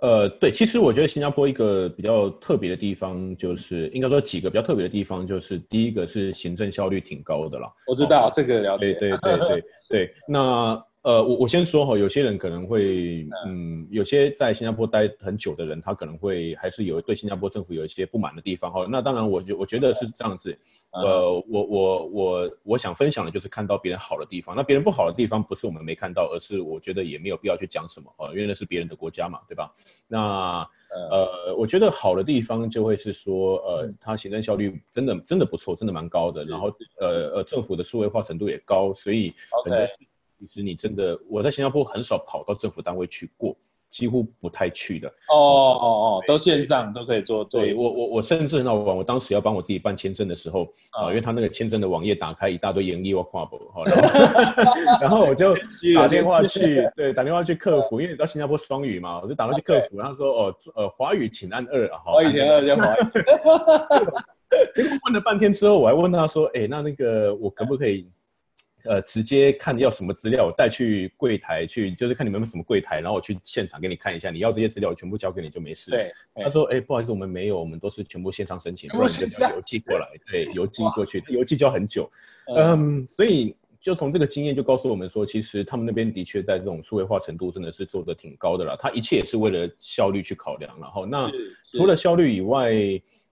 [0.00, 7.72] 呃，对，其实我觉得新加坡一个比较特别的地方，就是应该说几个比较特别的地方，就是第一个是行政效率挺高的啦。
[7.86, 10.85] 我知道这个了解，对对对对对，那。
[11.06, 18.84] 呃，我我先说哈，有些人可能会，嗯，有些在新加坡待很久的人，他可能会还是有对新加坡政府有一些不满的地方哈。
[18.90, 20.58] 那当然，我我我觉得是这样子，
[20.90, 29.72] 呃，我我我我想分享的就是看到别人好的地方，那别人不好的地方不是我们没看到，而是我觉得也没有必要去讲什么哦，因为那是别人的国家嘛，对吧？
[30.08, 30.68] 那
[31.12, 36.66] 呃，我觉得好的地方就会是说，呃，他行政效率真的真的不错，真的蛮高的，然后
[36.98, 39.86] 呃呃，政府的数位化程度也高，所以很多。
[40.48, 43.56] 其实你真的，我在新加坡很少跑到政府单位去过，
[43.90, 45.08] 几乎不太去的。
[45.32, 47.42] 哦哦哦，都线上都可以做。
[47.44, 53.82] 对我我我甚至很好玩，我当时要帮我自己办签证的时候啊，因为他那个签证的网页打开一大堆英译我跨不哈，
[55.00, 55.54] 然后我就
[55.96, 63.08] 打电话去，对，打电话去客服，因为你到新加坡双语嘛，我就打过去客服，然后说哦呃华语请按二，华语请二就华语。
[65.04, 68.08] 问了半天之后，我还问他说，哎，那那个我可不可以？
[68.88, 74.30] 呃，直接看要什么资料，我带去柜台去，就是看你们有什么柜台，然后我去现场给你看一下。
[74.30, 75.90] 你要这些资料，我全部交给你就没事。
[75.90, 80.08] 对，他说，哎，不好意思，我们没有，我们都是全部线上申请，不然就邮寄过来。
[80.30, 82.10] 对， 邮寄过去，邮寄就要很久。
[82.56, 88.76] 嗯，所以就从这个经验就告诉我们说，其实他们那边的确在这种数位化程度真的是做的挺高的了。
[88.76, 90.78] 他一切也是为了效率去考量。
[90.80, 91.30] 然后，那
[91.64, 92.72] 除了效率以外，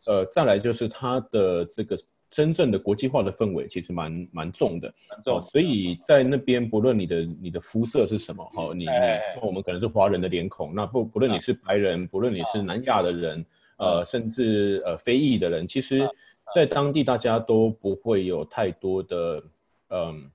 [0.07, 1.97] 呃，再来就是他的这个。
[2.35, 4.93] 真正的国际化的氛围其实蛮蛮重的，
[5.23, 5.41] 重。
[5.41, 13.47] 所以在那边，不论你的你的肤色是什么，哈，你那我们可能是华人的脸孔，那不不论你是白人，不论你是南亚的人，
[13.79, 16.07] 呃，甚至呃非裔的人，其实，
[16.55, 19.43] 在当地大家都不会有太多的，
[19.91, 20.31] 嗯。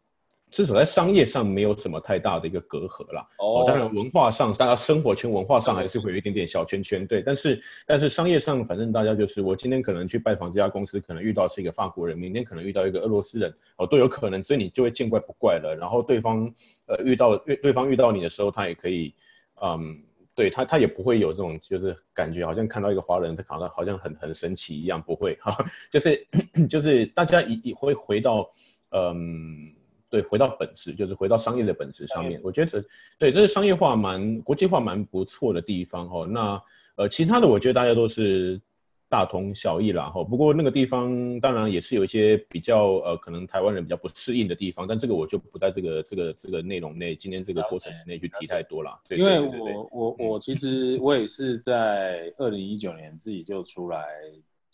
[0.52, 3.28] 至少在商业上没有什么太大的一个隔阂啦。
[3.38, 7.06] 哦，当然文化上，大家生活圈文化上还是会有一点点小圈圈。
[7.06, 15.76] 对，但是但是商业上，反正大家就是我今天可能去拜访这家公司，可能遇到是一个法国人，明天可能遇到一个俄罗斯人，哦，都有可能，所以你就会见怪不怪了。
[15.80, 16.52] 然后对方
[16.88, 19.14] 呃遇到对对方遇到你的时候，他也可以，
[19.62, 20.02] 嗯，
[20.34, 25.56] 对他他也不会有这种就是感觉好像看到一个华人，他好像好像很很神奇一样，不会哈，
[25.92, 26.28] 就是
[26.68, 28.50] 就是大家也也会回到
[28.92, 29.76] 嗯。
[30.10, 32.42] 对，回到本质，就是回到商业的本质上面。
[32.44, 32.84] 我觉得，
[33.18, 36.26] 对，这是商业化蛮国际化蛮不错的地方哦。
[36.26, 36.62] 那
[36.96, 38.60] 呃，其他的我觉得大家都是
[39.08, 40.24] 大同小异啦哈。
[40.24, 49.00] 不过那个地方当然也是有一些比较呃，可能台湾人比较不适应的地方，但这个我就不在这个这个这个内容内，今天这个过程内去提太多了。
[49.12, 54.06] 因为我我我其实我也是在二零一九年自己就出来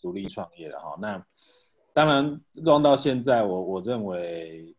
[0.00, 0.98] 独立创业了哈。
[1.00, 1.24] 那
[1.92, 4.74] 当然弄到现在，我我认为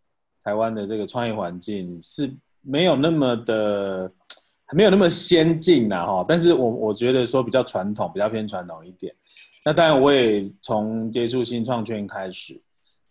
[0.48, 4.10] 台湾的这个创业环境是没有那么的。
[4.76, 9.16] 没有那么先进呐，哈，但是我我觉得说比较传统，比较偏传统一点。
[9.64, 12.62] 那当然我也从接触新创圈开始，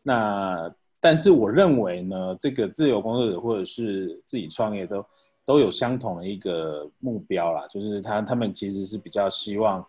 [0.02, 0.70] 那
[1.00, 5.06] 但是我认为呢，这个自由工作者或者是自己创业都
[5.46, 9.82] 都有相同的一个目标啦，就是他他们其实是比较希望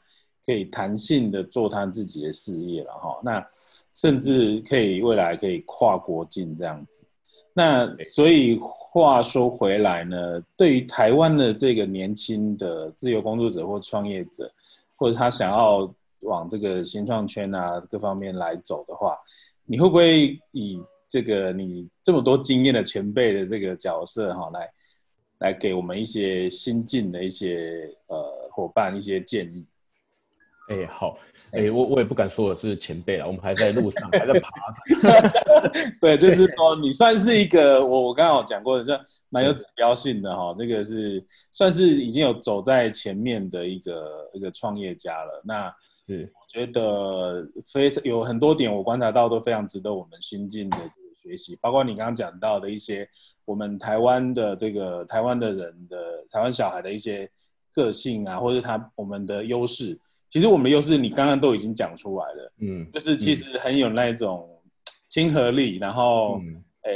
[0.45, 3.45] 可以弹性的做他自己的事业了，哈，那
[3.91, 7.05] 甚至可以未来可以跨国境这样子。
[7.57, 14.47] 那所以话说回来呢，对于台湾的这个年轻的自由工作者或创业者，
[14.95, 19.17] 或者他想要往这个新创圈啊各方面来走的话，
[19.65, 24.69] 你会不会以这个你这么多经验的前辈的这个角色哈，来
[25.39, 29.65] 来给我们一些新进的一些呃伙伴一些建议？
[30.67, 31.17] 哎，好，
[31.53, 34.49] 哎，我我也不敢说我是前辈了，我们还在路上，还在爬。
[36.01, 45.41] 对，就是说你算是一个，我我刚刚有讲过的，就蛮有指标性的哈，这个是算是已经有走在前面的一个一个创业家了。
[45.45, 45.73] 那
[46.05, 50.77] 是我觉得非常有很多点，我观察到都非常值得我们新进的
[51.15, 53.07] 学习，包括你刚刚讲到的一些
[53.45, 57.29] 我们台湾的这个台湾的人的台湾小孩的一些
[57.71, 59.97] 个性啊，或者他我们的优势。
[60.29, 64.49] 其实我们的优势，你刚刚都已经讲出来了，嗯，就是其实很有那种
[65.07, 66.41] 亲和力，然后，
[66.81, 66.91] 呃，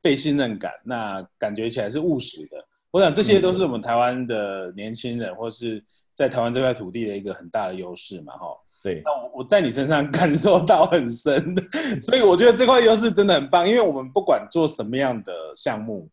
[0.00, 2.64] 被信任感，那感觉起来是务实的。
[2.92, 5.82] 我想这些都是我们台湾的年轻人，或是
[6.14, 8.46] 在台湾这块土地的一个很大的优势嘛，哈。
[8.82, 9.02] 对。
[9.04, 11.62] 那我我在你身上 感受到很深的，
[12.00, 16.08] 所以我觉得这块优势真的很棒，因为我们不管做什么样的项目，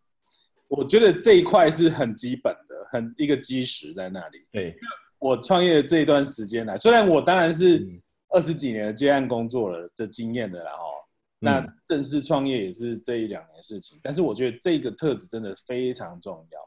[0.67, 4.39] 我觉得这一块是很基本的，很一个基石在那里。
[4.51, 4.75] 对。
[5.23, 7.87] 我创业这一段时间来，虽然我当然是
[8.27, 10.99] 二十几年的接案工作了的经验的啦，哦，
[11.39, 16.59] 那正式创业也是这一两年事情，但是我觉得这个特质真的非常重要。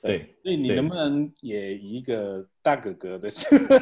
[0.00, 3.78] 对，所以你能不能也以一个大哥哥的 身份，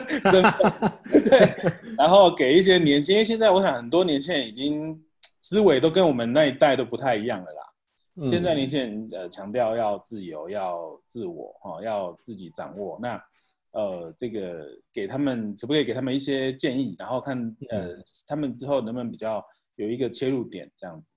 [1.24, 5.00] 对，然后给一些年轻，因为现在我想很多年轻人已经
[5.40, 8.26] 思维都跟我们那一代都不太一样了啦。
[8.28, 13.22] 现在年轻人呃强调要自由，要自我，哈，要自己掌握那。
[13.72, 17.38] 呃，这个给他们可不可以给他们一些建议，然后看
[17.70, 19.44] 呃，他们之后能不能比较
[19.76, 21.10] 有一个切入点这样子？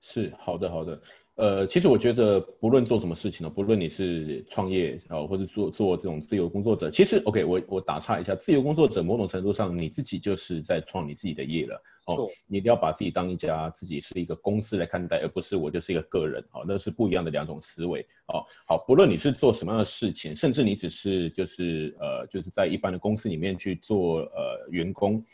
[0.00, 1.00] 是好的，好的。
[1.36, 11.82] 呃，其实我觉得不论做什么事情呢，不论你是创业啊，或者做做这种自由工作者，其实 OK，我我打岔一下，自由工作者某种程度上你自己就是在创你自己的业了。
[12.14, 16.42] 哦，你一定要把自己当一家自己是一个公司来看待，而不是我就是一个个人。
[16.52, 18.00] 哦，那是不一样的两种思维。
[18.26, 25.24] 哦，好，不论你是做什么样的事情，甚至你只是就是呃，就是在一般的公司里面去做呃员工，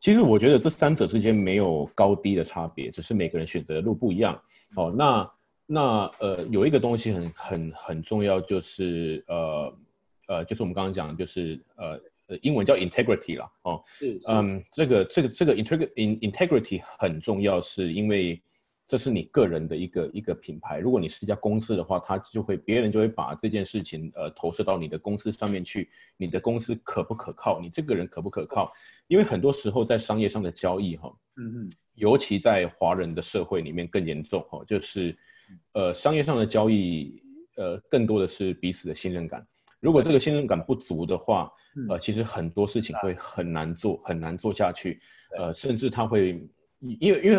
[0.00, 4.40] 其实我觉得这三者之间没有高低的差别，只是每个人选择的路不一样。
[4.76, 5.30] 哦，那
[5.66, 9.74] 那呃，有一个东西很很很重要，就是呃
[10.28, 12.00] 呃，就是我们刚刚讲，就是呃。
[12.42, 13.84] 英文叫 integrity 啦，哦，
[14.28, 18.42] 嗯，这个这个这个 integrity integrity 很重要，是因为
[18.88, 20.78] 这是你个人的一个一个品牌。
[20.78, 25.90] 如果你是一家公司的话，他就会别人就会把这件事情呃投射到你的公司上面去。
[26.16, 27.60] 你的公司可不可靠？
[27.60, 28.72] 你这个人可不可靠？
[29.08, 35.16] 因为很多时候在商业上的交易，哈，嗯嗯，尤其在华人的社会里面更严重，哈，就是
[35.72, 37.22] 呃商业上的交易，
[37.56, 39.46] 呃，更多的是彼此的信任感。
[39.82, 41.52] 如果这个信任感不足的话，
[41.90, 45.00] 呃，其实很多事情会很难做，很难做下去。
[45.36, 46.40] 呃，甚至他会，
[47.00, 47.36] 因为因为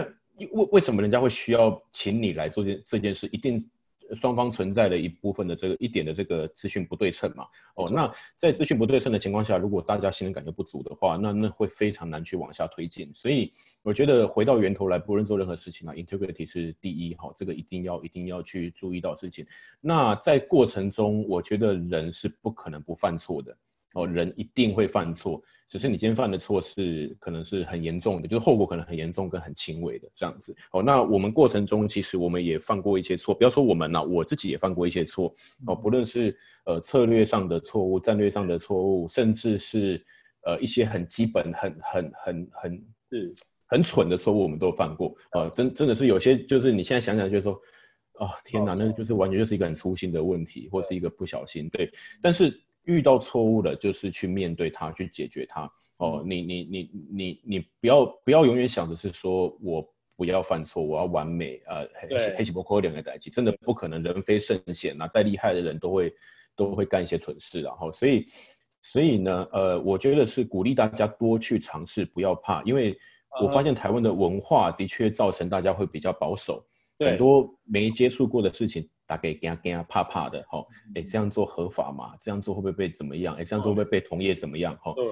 [0.51, 3.27] 为为什么人家会需要请你来做这这件事？
[3.32, 3.60] 一定。
[4.15, 7.45] 双方存在的一部分的这个一点的这个资讯不对称嘛？
[7.75, 13.09] 哦，那在资讯不对称的情况下，如果大家信任感又不足的话，那那会非常难去往下推进。
[13.13, 19.45] 所以我觉得回到源头来，不论做任何事情啊，integrity 是第一哈，这个一定要一定要去注意到事情。
[19.81, 23.55] 那在过程中，我觉得人是不可能不犯错的。
[23.93, 30.56] 哦，人一定会犯错，只是你今天犯的错是可能是很严重的，就是后果可能很严重跟很轻微的这样子。
[30.71, 35.34] 哦，那我们过程中其实我们也犯过一些错，不要说我们了，我自己也犯过一些错。
[35.67, 40.04] 哦，不论是呃策略上的错误、战略上的错误，甚至是
[40.46, 43.33] 呃一些很基本、很很很很是
[43.67, 45.15] 很蠢的错误，我们都犯过。
[45.33, 47.54] 呃，真真的是有些就是你现在想想就是说，
[48.13, 51.69] 哦天哪，那就是完全就是一个很粗心的问题，或是一个不小心。
[51.69, 52.60] 对，但是。
[52.86, 55.71] 遇到错误了，就是去面对它，去解决它。
[55.98, 66.13] 哦，你你你你你不要不要永远想着是说我不要犯错，我要完美啊，黑黑起波扣两个代际，真的不可能，人非圣贤呐，再厉害的人都会
[66.56, 68.27] 都会干一些蠢事，然后所以
[68.81, 72.98] 所以呢，呃，我觉得是鼓励大家多去尝试，不要怕，因为
[73.42, 76.63] 我发现台湾的文化的确造成大家会比较保守，
[77.00, 78.88] 很多没接触过的事情。
[79.15, 82.13] 大概给他给他怕怕的，哈，哎，这样做合法吗？
[82.19, 83.35] 这样做会不会被怎么样？
[83.35, 84.75] 哎，这样做会不会被同业怎么样？
[84.77, 85.05] 哈，对，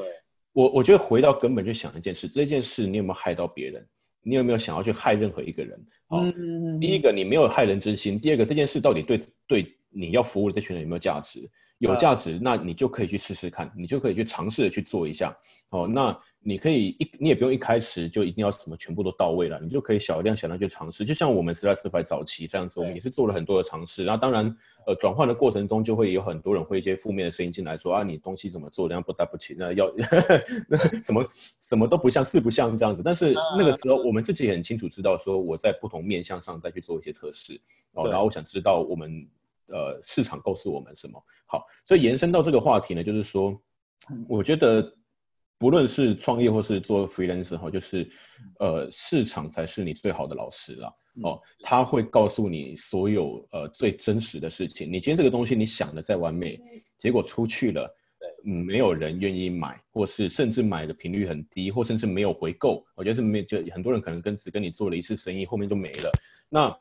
[0.53, 3.87] 我我觉得回到根本就想一件事，这件事你有没有害到别人？
[4.23, 5.85] 你有没有想要去害任何一个人？
[6.09, 11.49] 嗯，第一个你没有害人之心，第二个这件事到底对对你要服务的这群人有没有价值？
[11.81, 15.35] 有价值，那你就可以去试试看，你就可以去尝试的去做一下。
[15.69, 21.03] 哦，那你可以一，你也不用一开始就一定要什么全部都到位了，你就可以小量小量去尝试。
[21.03, 24.05] 就像我们 s l i c e f y 早期这样子，我们也是做了很多的尝试。
[24.05, 24.55] 然后当然，
[24.85, 29.91] 呃，转换的过程中就会有很多人会一些负面的声音进来，说啊，你东西怎么做，人家不搭不起，那要
[31.03, 31.25] 什么
[31.65, 33.01] 什么都不像，四不像这样子。
[33.03, 37.59] 但是那个时候我们自己也很清楚知道，说我在不同面向上再去做一些测试。
[37.93, 39.27] 哦，然后我想知道我们。
[39.71, 41.23] 呃，市场告诉我们什么？
[41.45, 43.59] 好，所以延伸到这个话题呢，就是说，
[44.27, 44.95] 我觉得
[45.57, 48.09] 不论是创业或是做 freelancer 哈，就是
[48.59, 50.87] 呃，市场才是你最好的老师了
[51.23, 54.87] 哦，他会告诉你所有呃最真实的事情。
[54.87, 56.59] 你今天这个东西你想的再完美，
[56.97, 57.95] 结果出去了，
[58.45, 62.83] 嗯，没有人愿意买，或是甚至买的频率很低，或甚至没有回购。
[62.95, 66.09] 我觉得是没就很多人可能跟只跟你做了一次生意，后面就没了。
[66.49, 66.75] 那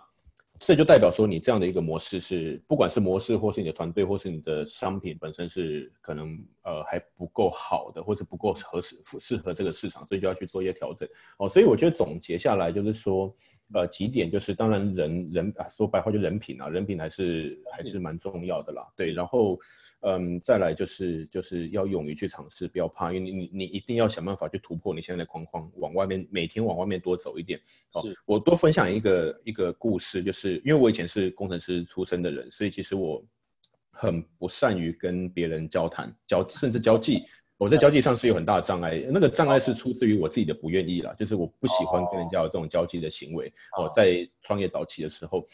[0.63, 11.09] 这就代表说，你这样的一个模式是，不管是模式，或是你的团队，或是你的商品本身是可能呃还不够好的，或是不够合适适合这个市场，所以就要去做一些调整
[11.39, 11.49] 哦。
[11.49, 13.35] 所以我觉得总结下来就是说，
[13.73, 18.87] 呃，几点就是，当然人人啊说白话就人品啊，人品还是还是蛮重要的啦。
[18.97, 19.59] 对，然后。
[20.03, 27.61] 嗯，再来就是就是要勇于去尝试，不要怕，因为你你你一定要想办法去突破你现在的框框，往外面每天往外面多走一点。
[27.93, 33.23] 好，我多分享一个一个故事，就是因为我以前是工程师出身的人，所以其实我
[33.91, 37.25] 很不善于跟别人交谈、交甚至交际。
[37.61, 43.53] 我在交际上是有很大的障碍，那个障碍是出自于我自己的不愿意啦，就是我不喜欢跟人家有这种交际的行为。
[43.77, 45.47] 哦，在创业早期的时候，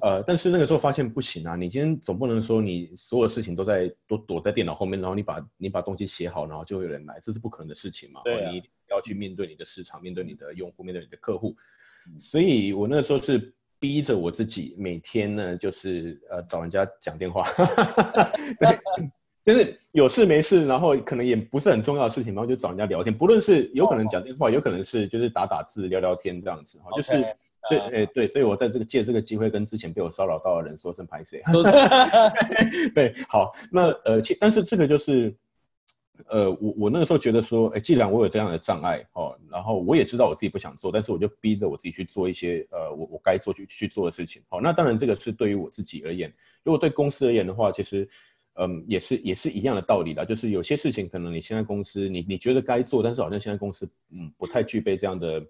[0.00, 8.20] 呃，但是那个时候发现不行啊，你今天总不能说你所有事情都在都躲在电脑后面，然后你把你把东西写好，然后就会有人来，这是不可能的事情嘛。
[8.24, 11.56] 对，你要去面对你的市场，面对你的用户，面对你的客户。
[12.16, 17.44] 所以我那个时候是逼着我自己每天呢，就是呃找人家讲电话。
[18.60, 19.10] 对。
[19.48, 23.16] 就是有事没事，然后可能也不是很重要的事情，然后就找人家聊天。
[23.16, 26.90] 不论是有可能讲电话，有可能是就是打打字、聊聊天这样子哈。
[26.94, 27.12] 就是
[27.70, 31.42] 对，哎对，所以我在这个借这个机会跟之前被我骚扰到的人说声拍谢。
[32.94, 35.34] 对，好，那呃，其但是这个就是
[36.26, 44.42] 呃，我我那个时候觉得说，哎，既然我有这样的障碍哦，然后我也知道我自己不想做，但是我就逼着我自己去做一些呃，我我该做去去做的事情。
[44.50, 46.30] 好，那当然这个是对于我自己而言，
[46.64, 48.06] 如果对公司而言的话，其实。
[48.60, 55.46] 嗯，也是也是一样的道理啦，就是有些事情可能你现在公司你你觉得该做，但是好像现在公司嗯不太具备这样的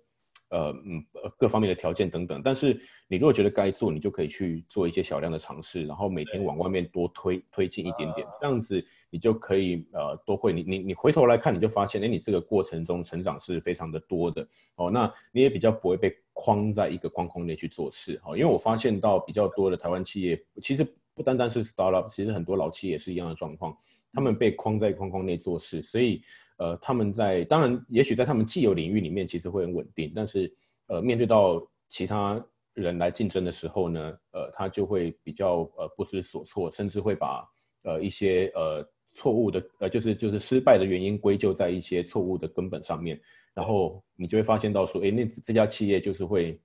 [0.50, 1.02] 呃嗯
[1.38, 2.42] 各方面的条件等等。
[2.44, 2.78] 但是
[3.08, 14.46] 你如果觉得该做，你就可以去做一些小量的尝试，然后每天往外面多推推进一点点，这样子你就可以呃多会你你你回头来看，你就发现哎你这个过程中成长是非常的多的
[14.76, 20.86] 哦，那你也比较不会被框在一个框框内去做事哈，因为我发现到比较多的台湾企业其实。
[21.18, 23.76] 不单单是 startup，其实很多老企业也是一样的状况，
[24.12, 26.22] 他们被框在框框内做事，所以
[26.58, 30.48] 呃，他们在当然也许在他们既有领域里面其实会很稳定，但是
[30.86, 32.40] 呃，面对到其他
[32.74, 34.00] 人来竞争的时候呢，
[34.30, 37.44] 呃，他就会比较呃不知所措，甚至会把
[37.82, 43.20] 呃一些呃错误的呃就是就是失败的原因归咎在一些错误的根本上面，
[43.54, 46.60] 然后你就会发现到说，哎，那这家企业就是会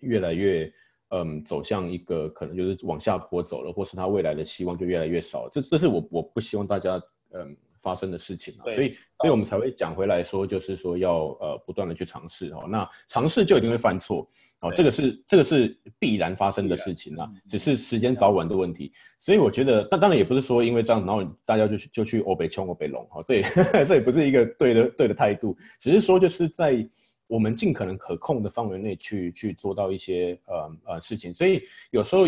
[0.00, 0.72] 越来越。
[1.10, 5.48] 嗯，走向一个可能就是往下坡走了，或是他未来的希望就越来越少。
[5.48, 7.00] 这这是我我不希望大家
[7.32, 8.64] 嗯发生的事情啊。
[8.64, 12.66] 所以所以我们才会讲回来说，就是说要呃不断的去尝试哦。
[12.68, 14.28] 那尝试就一定会犯错
[14.62, 18.90] 哦，这个是这个是必然发生的事情啊，只是时间早晚的问题。
[19.20, 23.42] 所以我觉得，但当然也不是说因为这样，然后大家就去就去欧北冲欧北龙哈，这也
[23.86, 26.84] 这也不是一个对的对的态度，只是说就是在。
[27.26, 32.24] 我们尽可能可控的范围内去去做到一些呃呃事情，所以有时候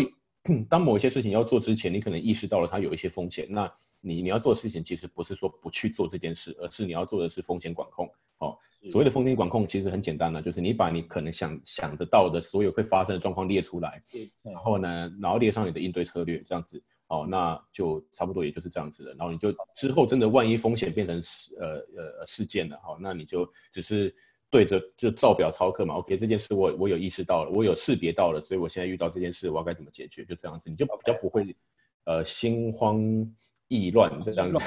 [0.67, 3.71] 当某一些事情要做之前，你可能意识到了它有一些风险，那
[4.01, 8.09] 你你要做的事情其实不是说不去做这件事，而是你要做的是风险管控。
[8.39, 8.57] 哦，
[8.89, 14.01] 所谓的风险管控其实很简单的，就是你把你可能想想得到的所有会发生的状况列出来，
[14.43, 16.81] 然后呢，然后列上你的应对策略，这样子。
[17.07, 19.15] 哦，那就差不多也就是这样子了。
[19.15, 24.15] 然后你就之后真的万一风险变成事呃呃事件了，好，那你就只是
[24.49, 25.95] 对着就照表操课嘛。
[25.95, 30.25] OK，这件事我我有意识到了，我有识别到了，所以我现在遇到这件事，我要该怎么解决？
[30.25, 31.55] 就这样子，你就比较不会
[32.05, 32.99] 呃心慌
[33.67, 34.59] 意乱这样子。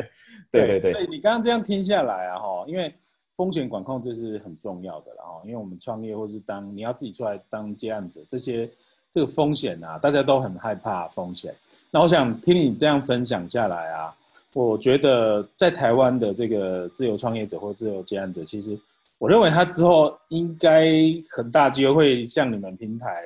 [0.50, 2.94] 对对对，你刚刚这样听下来啊，哈，因为
[3.36, 8.70] 风险管控这是很重要的了哈，因为我们创业或是当你要自己出来当接案者，这些。
[9.14, 11.54] 这个风险啊，大家都很害怕风险。
[11.90, 14.16] 那我想听你这样分享下来啊，
[14.54, 18.74] 我觉得在台湾的这个自由创业者或自由接案者，其实
[19.22, 20.90] 我认为他之后应该
[21.30, 23.22] 很大机会会向你们平台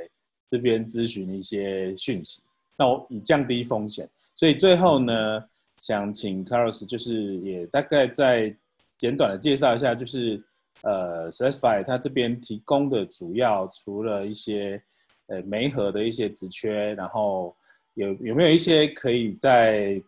[0.50, 2.42] 这边咨询一些讯息，
[2.76, 4.06] 那我以降低风险。
[4.34, 5.42] 所以最后呢，
[5.78, 8.54] 想请 Carlos 就是也大概再
[8.98, 10.42] 简短的介绍一下，就是
[10.82, 14.82] 呃 s e l e s t i f y 他这边提供的主要除了一些。
[15.28, 17.52] 呃，媒合的一些职缺，然后
[17.94, 20.00] 有有没有一些可以再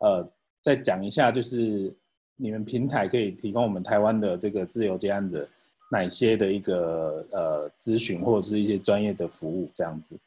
[0.00, 0.30] 呃
[0.60, 1.90] 再讲一下，就是
[2.36, 5.48] 你们平台可以提供我们台湾的这个自由接案者
[5.90, 10.18] 哪些的一个呃咨询或者是一些专业的服务这样子。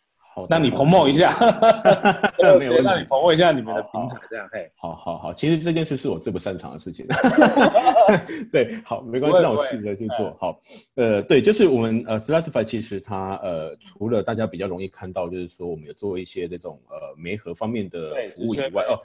[0.47, 1.34] 那你彭茂一下，
[2.60, 4.70] 没有，那你彭茂一下你们的平台，这样嘿。
[4.78, 7.05] 好好好，其实这件事是我最不擅长的事情。
[8.49, 10.57] 对，好，没关系，那我试着去做好。
[10.95, 18.97] 呃，对，就是我们呃 s l a s i f y 其实它呃，除了大家比较容易看到，就是说我们有做一些这种呃媒合方面的服务以外，哦。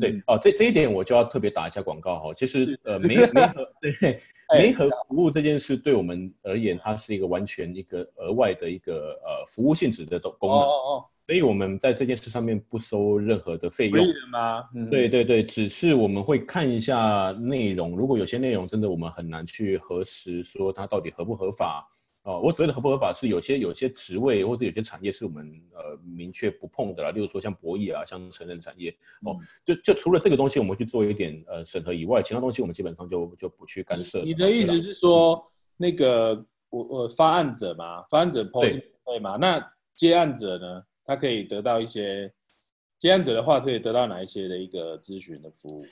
[0.00, 2.34] 对哦，这这一点我就要特别打一下广告哈。
[2.34, 4.20] 其实呃，媒媒合对
[4.56, 10.58] 媒合服务这件事，对我们而言，它是一个完全一个额外的一个呃服务性质的功功能。
[10.58, 11.04] 哦哦。
[11.24, 14.04] 所以我们在这件事上面不收任何的费用。
[14.30, 14.64] 吗？
[14.90, 21.88] 对对对，只是我们会看一下内容，如果有些内容真的我们很难去核实，说它到底合不合法。
[22.24, 34.22] 哦，我所谓的合不合法是有些有些职位或者有些产业是我们呃明确不碰的啦，例如说像博弈啊，像成人产业哦，就就除了这个东西我们去做一点呃审核以外，其他东西我们基本上就就不去干涉。
[34.22, 35.44] 你的意思是说，
[35.76, 39.36] 那个我我发案者嘛，发案者 post 对嘛？
[39.36, 39.60] 那
[39.96, 42.32] 接案者呢，他可以得到一些
[42.98, 45.84] 接案者的话，可以得到哪一些的一个咨询的服务？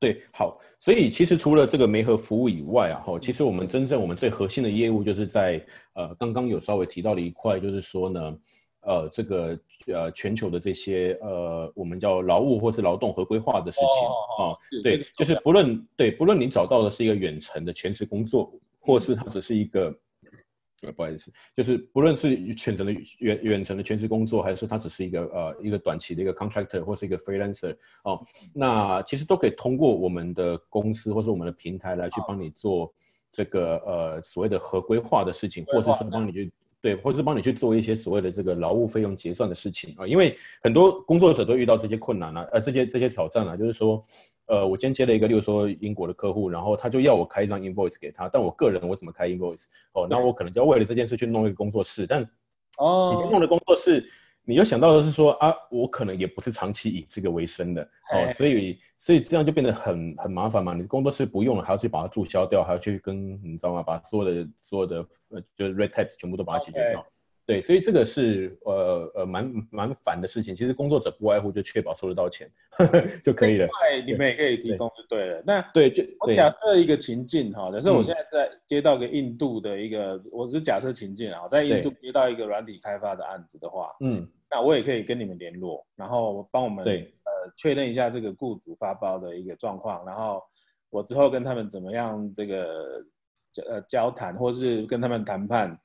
[0.00, 5.64] 对，好，所以其实除了这个媒合服务以外啊，哈，其实我们真正我们最核心的业务就是在
[5.94, 8.38] 呃，刚刚有稍微提到的一块，就是说呢，
[8.82, 19.94] 呃，这个呃全球的这些呃，我们叫劳务或是劳动合规化的事情啊，对，就是不论对，不论你找到的是一个远程的全职工作，或是它只是一个。
[20.92, 32.92] 不好意思，就是不论是选择的远远程的全职工作，还是他只是一个呃一个短期的一个 contractor 或是一个 freelancer 哦，那其实都可以通过我们的公司或者我们的平台来去帮你做
[33.32, 36.52] 这个呃所谓的合规化的事情，或者是说帮你去
[36.84, 44.04] 对，或者是帮你去做一些所谓的这个劳务费用结算的事情啊，因为很多工作者都遇到这些困难啊，呃这些这些挑战啊，就是说。
[44.46, 49.68] 呃，我今天接了一个，例如说英国的客户，然后他就要我开一张 invoice 给他，但我个人我怎么开 invoice？
[49.94, 52.22] 哦，那我可能就要为了这件事去弄一个工作室，但
[52.76, 54.06] 哦，你弄的工作室，
[54.44, 57.82] 你要想到的是说啊，我可能也不是长期以这个为生的，
[58.12, 63.82] 哦，所以所以这样就变得很很麻烦嘛，你工作室不用了，还要去把它注销掉，还要去跟你知道吗？
[63.82, 64.96] 把所有的所有的
[65.30, 67.06] 呃就是 red tape 全部都把它解决掉。
[67.46, 70.56] 对，所以这个是呃呃蛮蛮烦的事情。
[70.56, 72.50] 其实工作者不外乎就确保收得到钱
[73.22, 73.68] 就可以了。
[73.68, 75.42] 对你们也可以提供就对了。
[75.46, 90.42] 那对，就我假设一个情境哈，假设我现在在接到个印度的一个，我是假设情境啊，在印度接到一个软体开发的案子的话，嗯，那我也可以跟你们联络，然后帮我们对呃确认一下这个雇主发包的一个状况，然后
[90.88, 93.04] 我之后跟他们怎么样这个
[93.52, 95.78] 交呃交谈，或是跟他们谈判。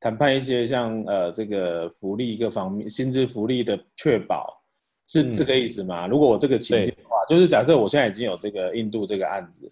[0.00, 4.62] 谈判一些像呃这个福利各方面薪资福利的确保
[5.08, 6.06] 是这个意思吗？
[6.06, 9.68] 如果我这个情境的话，就是假设我现在已经有这个印度这个案子，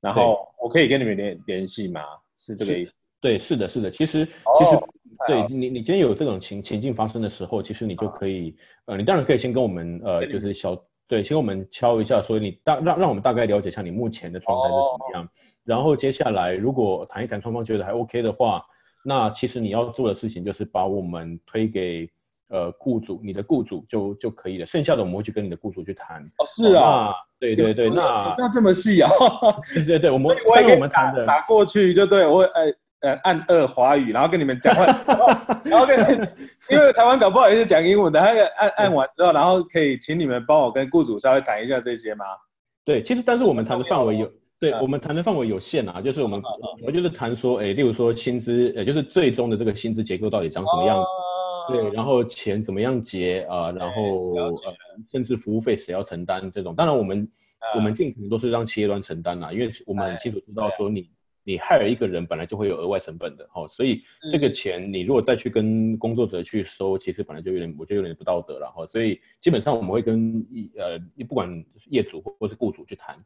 [0.00, 2.02] 然后我可以跟你们联联系吗？
[2.36, 2.92] 是这个意思？
[3.20, 3.90] 对，是的，是的。
[3.90, 4.78] 其实其实
[5.26, 8.54] 对你你今天有这种情情境发生的时候，其实你就可以
[8.86, 10.76] 呃，你当然可以先跟我们呃就是小
[11.06, 15.28] 对，先我们敲一下，所以你大让让我们大概了解一下你目前的状态是怎么样，
[15.64, 18.62] 然后接下来如果谈一谈双方觉得还 OK 的话。
[19.02, 22.08] 那其实你要做的事情就是把我们推给
[22.48, 24.66] 呃雇主，你的雇主就就可以了。
[24.66, 26.22] 剩下的我们会去跟你的雇主去谈。
[26.38, 29.08] 哦，是啊，对对对，那那这么细啊？
[29.72, 34.84] 对对对，我们我也我们谈的打过去就对我呃呃按二华语，然后跟你们讲话，
[35.64, 35.98] 然后 跟
[36.68, 38.26] 因为台湾搞不好也是讲英文的，他
[38.58, 42.24] 按按完之后，然后可以请你们帮我跟雇主稍微谈一下这些吗？
[42.84, 44.30] 对，其实但是我们谈的范围有。
[44.60, 46.40] 对我们谈的范围有限啊，就是我们
[46.82, 53.72] 我就是谈说，哎，例如说薪资，呃，就是最终的这个薪资结构到底长什么样子，对，然后钱怎么样结啊？
[53.72, 54.54] 然后呃，
[55.08, 56.74] 甚至服务费谁要承担这种？
[56.74, 57.26] 当然我们
[57.74, 61.08] 我们尽可能都是让企业端承担啦，因为我们很清楚知道说你
[61.42, 73.16] 你害了一个人本来就会有额外成本的哈，所以这个钱你如果再去跟工作者去收，其实本来就有点我觉得有点不道德了哈，所以基本上我们会跟一呃不管业主或是雇主去谈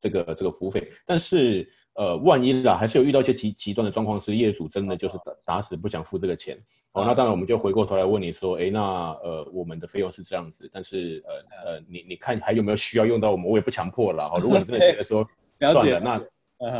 [0.00, 1.68] 这个这个服务费，但是。
[1.94, 6.56] 呃，万一啦，还是有遇到一些极极端的状况，是业主真的就是打打死不想付这个钱，
[6.92, 15.28] 哦，那当然我们就回过头来问你说，哎，那呃，我们的费用是这样子，但是呃呃，你你看还有没有需要用到我们，我也不强迫了，哈，如果你真的觉得说
[15.58, 16.22] 了解了，那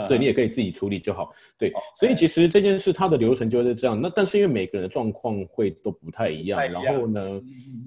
[0.09, 7.41] 对你也可以自己处理就好，对，所以其实这件事它的流程就是这样，那但是因为每个人的状况会都不太一样，然后呢，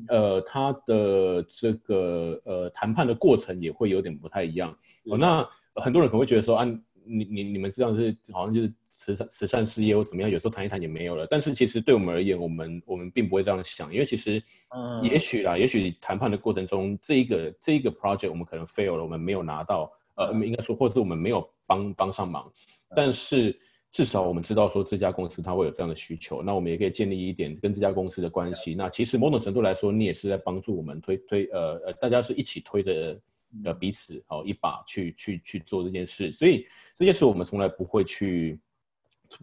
[0.08, 4.76] 呃，他的这个呃谈判的过程也会有点不太一样，
[5.06, 6.66] 哦，那很多人可能会觉得说，啊
[7.06, 11.28] 你你你们这样是好像就是慈善慈善事业或怎么样，有时候谈一谈也没有了。
[11.30, 14.42] 但是其实对我们而言，我们我们并不会这样想，因为其实，
[14.74, 22.52] 嗯，也许啦，也许谈判的过程中，这一个这一个 project 我们可能 fail 了，我们没有拿到，呃，应该说，或者是我们没有帮帮上忙。
[22.96, 23.58] 但是
[23.92, 28.76] 至少我们知道说这家公司它会有这样的需求，那我们也可以建立一点跟这家公司的关系。
[28.76, 33.20] 那其实某种程度来说，你也是在帮助我们推推，呃呃，大家是一起推着。
[33.64, 36.66] 呃，彼此哦，一把去去去做这件事，所以
[36.98, 38.60] 这件事我们从来不会去，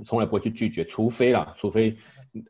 [0.04, 1.96] 从来不会去拒绝，除非啦，除非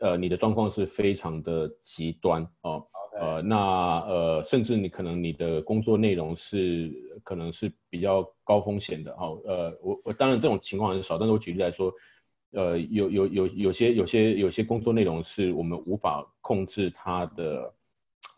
[0.00, 2.86] 呃你的状况是非常的极端哦，
[3.18, 6.92] 呃那呃甚至你可能你的工作内容是
[7.24, 11.92] 可能是比较高风险的哦，呃我我当然这种情况很少，但是我举例来说，
[12.52, 17.74] 呃有有有有些有些有些工作内容是我们无法控制它的。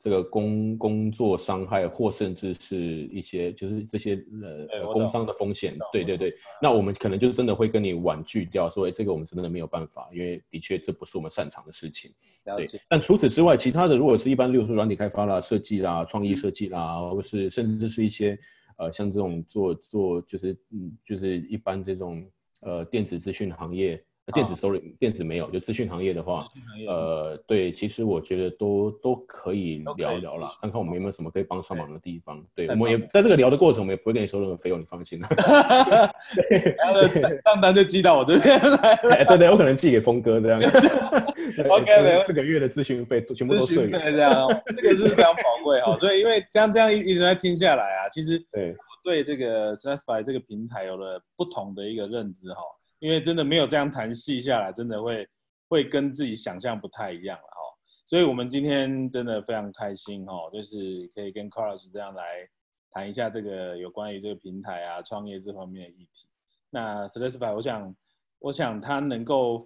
[0.02, 12.10] 这个工工作伤害，或甚至是一些就是这些呃工伤的风险，对对对，那我们可能就真的会跟你婉拒掉，说哎，这个我们真的没有办法，因为的确这不是我们擅长的事情。
[12.56, 18.36] 对，但除此之外，其他的如果是一般，例如说软体开发啦、设计啦、创意设计啦，或是甚至是一些
[18.78, 22.28] 呃像这种做做就是嗯就是一般这种
[22.62, 24.02] 呃电子资讯行业。
[24.32, 26.46] 电子 sorry，电子没有，就资讯行业的话，
[26.88, 32.40] 呃，对，其实我觉得都都可以聊一聊啦，看看我们有没有什么可以帮上忙的地方。
[32.54, 35.20] 对，我们也在这个聊的过程，我们也不会跟你收任何费用，你放心。
[37.44, 38.96] 账单就寄到我这边来，
[39.26, 40.60] 对对，我可能寄给峰哥这样。
[41.68, 45.96] OK，没有四个月的咨询费全部都税这样，这个是非常宝贵哈。
[45.96, 52.62] 所以因为这样这样一一直在听下来啊，其实对对这个 s l a s f y 这个平台有了不同的一个认知哈。
[53.02, 55.28] 因为真的没有这样谈细下来，真的会
[55.68, 57.60] 会跟自己想象不太一样了哈。
[58.06, 62.48] 所以我们今天真的非常开心哈，就是可以跟 Carlos 这样来
[62.92, 66.28] 谈一下这个有关于这个平台啊创业这方面的议题。
[66.70, 67.96] 那 s l a s f y 我想
[68.38, 69.58] 我想他能够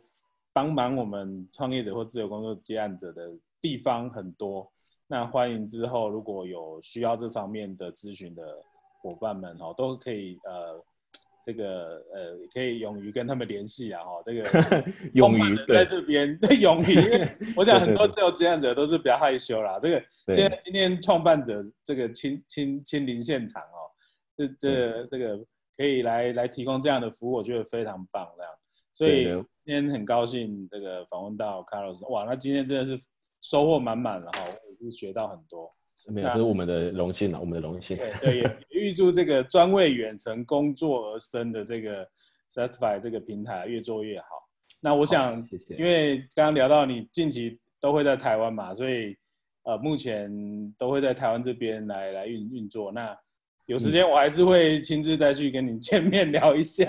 [0.55, 3.31] 帮忙我们创业者或自由工作接案者的
[3.61, 4.67] 地方很多。
[5.07, 8.43] 那欢迎之后如果有需要这方面的咨询的
[9.03, 10.83] 伙伴们哦，都可以呃。
[11.47, 14.03] 这个呃，可以勇于跟他们联系啊！
[14.03, 14.85] 哈，这个
[15.15, 16.99] 勇于在这边 勇于，
[17.57, 19.79] 我想很多自由职业者都是比较害羞啦。
[19.81, 23.87] 这个现在今天创办者这个亲亲亲临现场哦，
[24.37, 25.39] 这这这个
[25.77, 28.53] 可以来来提供这样的服务，我觉得非常棒这样。
[28.93, 29.27] 所以
[29.65, 32.99] 今天很高兴这个访问到 Carlos，哇，那今天真的是
[33.41, 35.73] 收获满满了哈，我也是学到很多。
[36.09, 37.97] 没有，这是我们的荣幸了，我们的荣幸。
[37.97, 38.39] 对对，
[38.71, 42.07] 也预祝这个专为远程工作而生的这个
[42.49, 44.27] s a t i f y 这个平台越做越好。
[44.81, 45.75] 那我想，谢谢。
[45.77, 49.17] 因为刚刚聊到你近期都会在台湾嘛，所以
[49.65, 50.31] 呃，目前
[50.79, 52.93] 都会在台湾这边来来运运作。
[52.93, 53.17] 那
[53.67, 56.85] 有时间我还是会亲自再去跟你 见面聊一下。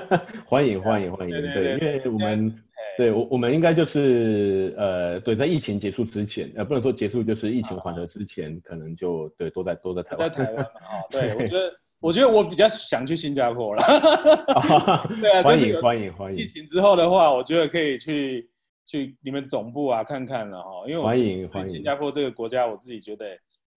[0.46, 2.54] 欢迎欢迎欢迎，对，因为我们。
[2.98, 10.28] 对，我我们应该就是呃，对，在疫情结束之前，呃，不能说结束，就是疫情缓和之前，可能就对，都在都在台湾。
[10.28, 13.82] 在台湾啊， 对，我觉得，我觉得我比较想去新加坡了。
[15.22, 16.40] 对啊，欢迎欢迎欢迎。
[16.40, 18.50] 疫情之后的话，我觉得可以去
[18.84, 23.26] 去你们总部啊看看了哈，因为欢迎欢迎新加坡这个国家，我自己觉得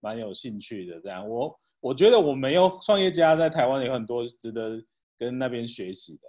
[0.00, 1.00] 蛮有兴趣的。
[1.00, 4.82] 这样，我我觉得我们有创业家在台湾有很多值得
[5.16, 6.22] 跟那边学习的。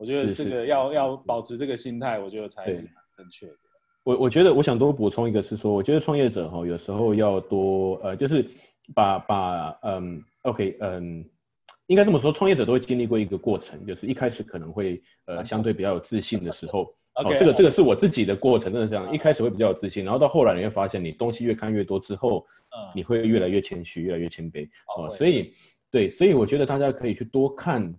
[0.00, 3.52] 我觉得这个要要保持这个心态，我觉得才是正确的。
[4.02, 8.42] 我我觉得我想多补充一个是说，我觉得创业者哈有时候要多呃，就是
[8.94, 11.22] 把把嗯，OK 嗯，
[11.88, 16.84] 应该这么说，创业者都会经历过一个过程，就是一开始可能会呃相对比较有自信的时候，
[17.16, 25.52] 哦，这个这个是我自己的过程，真的这样，一开始会比较有自信，然后到后来你会发现，你东西越看越多之后，嗯，你会越来越谦虚，越来越谦卑，哦，所以
[25.90, 27.94] 对，所以我觉得大家可以去多看。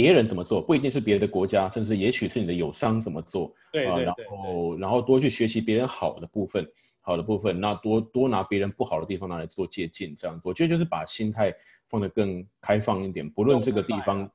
[0.00, 3.54] 别人怎么做，不一定是别的国家，甚至也许是你的友商怎么做，
[3.86, 6.66] 啊，然后然后多去学习别人好的部分，
[7.02, 11.54] 好的部分，那多多拿别人不好的地方拿来做借鉴，这样子，我觉得就是把心态
[11.86, 14.30] 放得更开放一点，不论这个地方。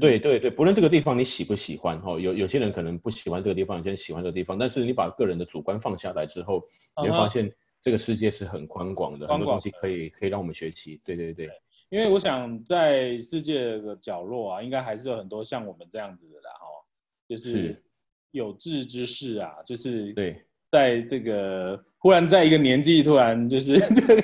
[0.00, 6.66] 对对对，不论这个地方你喜不喜欢哈，有有些人可能不喜欢这个地方，有些人喜欢这个地方，但是你把个人的主观放下来之后，
[7.00, 7.48] 你会发现
[7.80, 11.00] 这个世界是很宽广的，很多东西可以可以让我们学习。
[11.04, 11.32] 对对。
[11.32, 11.48] 对，
[11.90, 16.66] 因为我想在世界的角落啊，应该还是有很多像我们这样子的啦哈，
[17.28, 17.80] 就是
[18.30, 20.42] 有志之士啊，就是对。
[20.72, 23.72] 在这个忽然在一个年纪，突然就是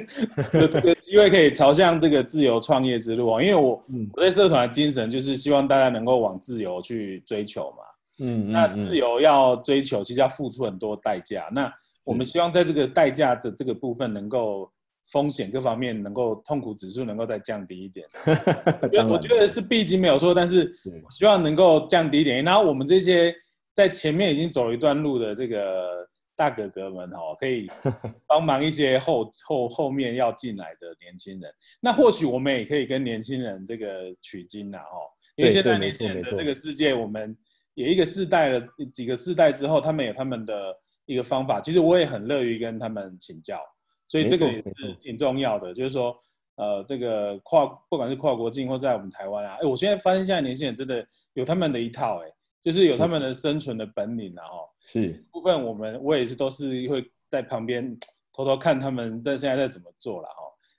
[0.55, 3.43] 有这个机会可以朝向这个自由创业之路啊！
[3.43, 7.79] 因为我我在社团的精神就是希望大家能够往自由去追求嘛。
[8.21, 11.49] 嗯，那自由要追求，其实要付出很多代价。
[11.51, 11.69] 那
[12.05, 14.71] 我们希望在这个代价的这个部分，能够
[15.11, 18.07] 风险各方面能够痛苦指数能够再降低一点。
[19.09, 20.75] 我觉得是必经没有错，但是
[21.11, 22.45] 希望能够降低一点。
[22.45, 23.35] 然后我们这些
[23.75, 26.07] 在前面已经走了一段路的这个。
[26.39, 27.67] 大哥哥们哦，可以
[28.29, 31.51] 帮忙一些后后后面要进来的年轻人。
[31.81, 35.09] 那或许我们也可以跟年轻人这个取经呐，哦。
[35.37, 37.35] 因为现在年轻人的这个世界，我们
[37.73, 40.77] 也一个世代了，几个世代之后，他们有他们的
[41.07, 41.59] 一个方法。
[41.59, 43.59] 其实我也很乐于跟他们请教，
[44.07, 45.75] 所以这个也是挺重要的。
[45.75, 46.17] 就是说，
[46.57, 52.33] 呃，这个跨不管是跨国境或在我们台湾啊，哎，我现在发现现在年轻人真的有他们的一套，哎，
[52.63, 54.69] 就是有他们的生存的本领啊，哦。
[54.89, 57.99] 是部分，我们我也是都是会在旁边
[58.33, 60.35] 偷偷看他们在现在在怎么做了哈。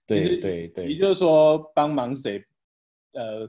[0.05, 2.41] 对对对，也就是说帮忙谁，
[3.11, 3.45] 呃，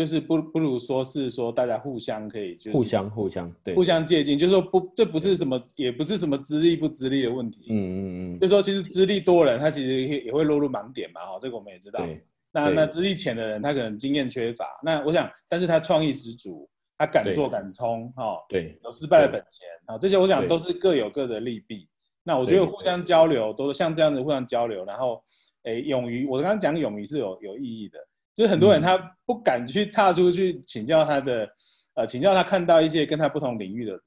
[0.00, 7.66] 就是不不如说是说大家互相可以就互相互相对互相借鉴，就是说不这不是什么也不是什么资历不资历的问题。
[7.68, 8.00] 嗯嗯
[8.34, 12.06] 嗯，就说其实资历多人他其实也也会落入盲点嘛哈，这个我们也知道。
[12.50, 16.68] 那那资历浅的人他可能经验缺乏，那我想但是他创意十足。
[17.00, 21.88] 他敢做敢冲，哈，对，有失败的本钱，啊，这些我想都是各有各的利弊。
[22.22, 25.24] 那我觉得互相交流，都是像这样子互相交流，然后，
[25.62, 27.98] 诶，勇于，我刚刚讲勇于是有有意义的，
[28.34, 31.48] 就是很多人他不敢去踏出去请教他的，
[31.94, 34.00] 呃，请教他看到一些跟他不同领域的人，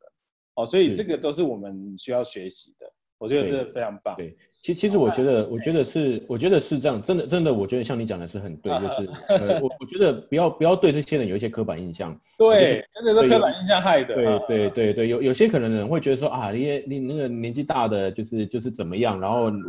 [0.55, 2.85] 哦，所以这个都是我们需要学习的，
[3.17, 4.15] 我觉得这非常棒。
[4.15, 4.35] 对。
[4.63, 19.61] 其其实我觉得，我觉得是，我觉得是这样，真的真的，我觉得像你讲的是很对， 就是呃，我我觉得不要不要对这些人有一些刻板印象，对，真的是刻板印象害的，对对对对，有有些可能人会觉得说啊，你你那个年纪大的就是就是怎么样，然后我们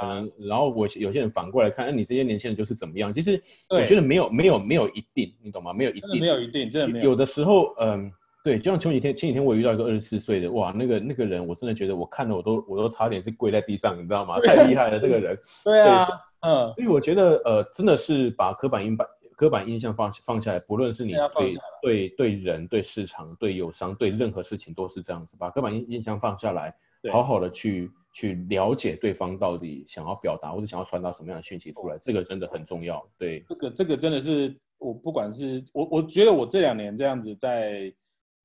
[0.00, 5.72] 可能，然后我有些人反过来看，那你这些年轻人就是怎么样，其实我觉得没有没有没有一定，你懂吗？
[5.72, 8.10] 没有一定，没有一定，真的没有，有的时候嗯。
[8.42, 14.38] 对，就像前几天，前几天我遇到一个二十四岁的，哇，那个那个人，我真的觉得我看了我都我都差点是跪在地上，你知道吗？
[14.40, 15.38] 太厉害了，这个人。
[15.62, 16.08] 对啊，
[16.40, 21.48] 嗯，所以我觉得呃，真的是把刻板印板刻板印象放放下来，不论是你对
[21.82, 26.74] 对对人、对市场、对友商、对任何事情都是这样子，把刻板印印象放下来，
[27.12, 33.06] 好好的去去了解对方到底想要表达或者想要传达什么样的讯息出来，这个真的很重要。
[33.18, 37.92] 对，这个这个真的是我不管是我我觉得我这两年这样子在。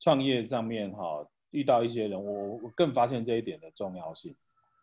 [0.05, 4.35] 创业上面哈，遇到一些人，我我更发现这一点的重要性，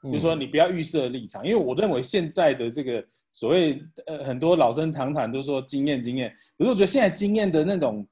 [0.03, 8.05] 就是说你不要预设立场，因为我认为现在的这个所谓呃很多老生常谈都说经验经验，可是我觉得现在经验的那种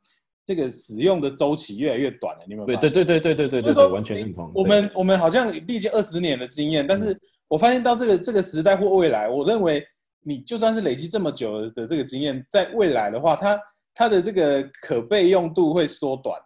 [0.46, 2.78] 这个使用的周期越来越短了，你有没有？
[2.78, 4.48] 对对对对对对对，完全认同。
[4.54, 9.84] 我们我们好像历经二十年的经验，但是我发现到这个这个时代或未来，我认为
[10.22, 13.61] 你就算是累积这么久的这个经验，在未来的话，它。
[13.95, 16.41] 它的这个可备用度会缩短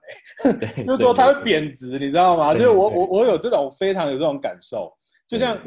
[0.77, 2.53] 诶， 就是说它会贬值，你知道吗？
[2.55, 4.93] 就是我我我有这种非常有这种感受，
[5.29, 5.59] 就像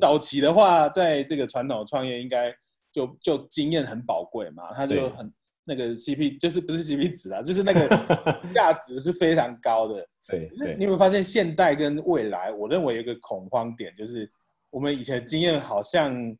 [0.00, 2.52] 早期的话，在这个传统创业应该
[2.92, 5.32] 就就经验很宝贵嘛，它就很
[5.64, 7.88] 那个 CP 就是不是 CP 值啊，就是那个
[8.54, 10.06] 价值是非常高的。
[10.28, 12.50] 对，你有没有发现现代跟未来？
[12.52, 14.28] 我认为有一个恐慌点，就是
[14.70, 16.36] 我们以前经验好像。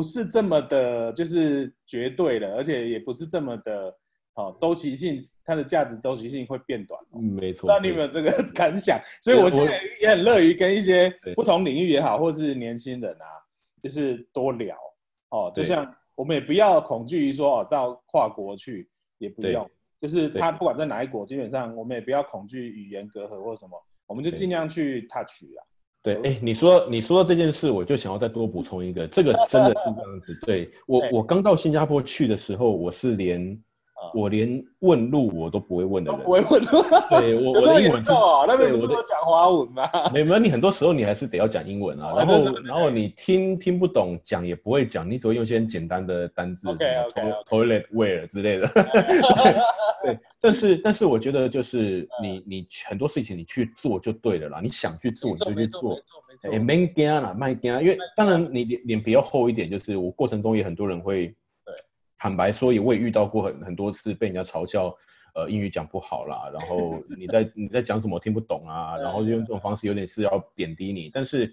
[0.00, 3.94] 不是这么的，就是绝对的，而且也不是这么的，
[4.32, 6.98] 好周期性，它的价值周期性会变短。
[7.14, 7.68] 嗯，没错。
[7.68, 8.98] 那你有没有这个 感想？
[9.20, 13.26] 所以我现在也很乐于跟一些不同领域也好，或是年轻人啊，
[13.82, 14.74] 就是多聊
[15.28, 15.52] 哦。
[15.54, 18.88] 就像我们也不要恐惧于说哦，到跨国去
[19.18, 19.70] 也不用，
[20.00, 25.60] 就是他不管在哪一国，基本上我们也不要恐惧语言隔阂或什么，我们就尽量去 touch 啊。
[26.02, 30.38] 对，哎，你说你说到这件事，我就想要再多补充一个，这个真的是这样子。
[30.46, 33.58] 对我， 我刚到新加坡去的时候，我是连
[34.14, 36.82] 我连问路我都不会问的人，不会问路。
[37.10, 39.88] 对我我的 英文哦，那边不是都讲华文吗？
[40.12, 42.14] 没有，你很多时候你还是得要讲英文啊。
[42.16, 48.68] 然后然后你听听不懂，讲也不会讲，你只会用一些简单的单字，OK OK toilet where 之类的。
[50.02, 55.96] 对，但是但是我觉得就是你你很多事情你去做就对了啦，你想去做你就去做，
[56.50, 61.34] 也没惊啦，卖惊，因为当然你脸脸皮要厚一点，就是我过程中也很多人会。
[62.20, 64.94] 坦白说，也我也遇到过很很多次被人家嘲笑，
[65.34, 71.10] 呃，英语讲不好啦，然后 你在你在讲什么听不懂啊，然后就用这种方式有点是要贬低你。
[71.10, 71.50] 但是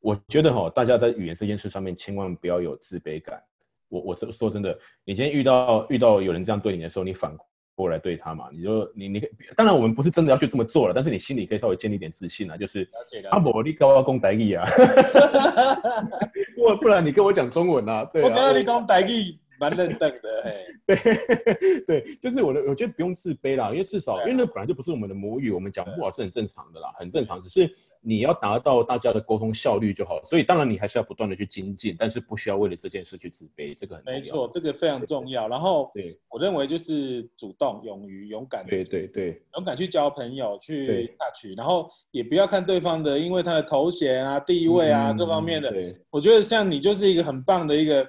[0.00, 3.42] 我觉得哈，大家在语言这件事上面千万不要有自卑感。
[3.88, 7.34] 我我说说真的，你今天遇到遇到有人这样对你的时候，你反
[7.74, 9.22] 过来对他嘛，你就你你
[9.56, 12.86] 当然我们不是真的要去这么做了，但是你心里可以稍微建立点自信啊，就是
[13.30, 14.66] 阿伯你跟我讲台语啊，
[16.54, 19.38] 不不然你跟我讲中文啊，对啊，我跟你讲台语。
[19.58, 27.42] 蛮认真的， 嘿，对对，就是我的，我觉得不用自卑啦，因为至少，因为那本来就不是我们的母语，我们讲不好是很正常的啦，很正常。
[27.42, 35.48] 只是你要达到大家的沟通效率就好，所以当然你还是要不断的去精进，但是不需要为了这件事去自卑，这个很没错，这个非常重要。
[35.48, 45.72] 然后，对我认为就是主动、勇于、勇敢，对对对，勇敢去交朋友，去下去，然后也不要看对方的，因为他的头衔啊、地位啊各方面的，
[46.10, 48.06] 我觉得像你就是一个很棒的一个。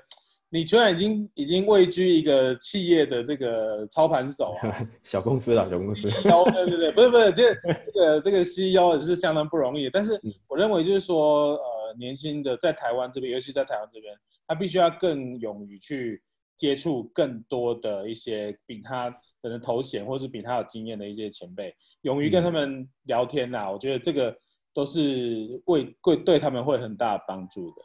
[0.50, 6.04] 你居然已经已经位居一个企业的这个操盘手啊， 小公司啦，小公司。
[6.10, 7.54] 对对对，不是不是，这
[7.93, 9.89] 这个这个 CEO 也是相当不容易。
[9.89, 14.16] 但是我认为就是说，呃，年轻的在台湾这边，尤其在台湾这边，
[14.48, 16.24] 他必须要更勇于去
[16.56, 19.10] 接触更多的一些比他
[19.41, 23.70] 可能头衔或是比他有经验的一些前辈，勇于跟他们聊天呐。
[23.70, 24.34] 我觉得这个
[24.74, 27.82] 都是会会对他们会很大帮助的。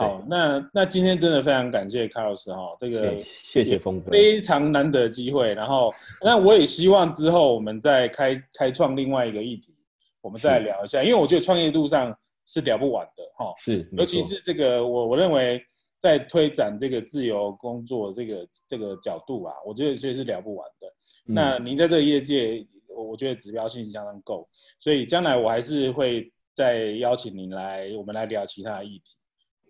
[0.00, 5.52] 好，那那今天真的非常感谢 Carlos 哈，这个谢谢峰哥，非常难得机会。
[5.52, 5.92] 然后，
[6.22, 9.76] 那我也希望之后我们再开开创另外一个议题，
[10.22, 13.52] 我们再聊一下，因为我觉得创业路上是聊不完的哈。
[13.58, 15.62] 是，尤其是这个我我认为
[15.98, 20.88] 在推展这个自由工作这个这个角度啊，我觉得这是聊不完的。
[21.26, 24.48] 那您在这个业界，我我觉得指标性相当够，
[24.80, 29.16] 所以将来我还是会再邀请您来，我们来聊其他的议题。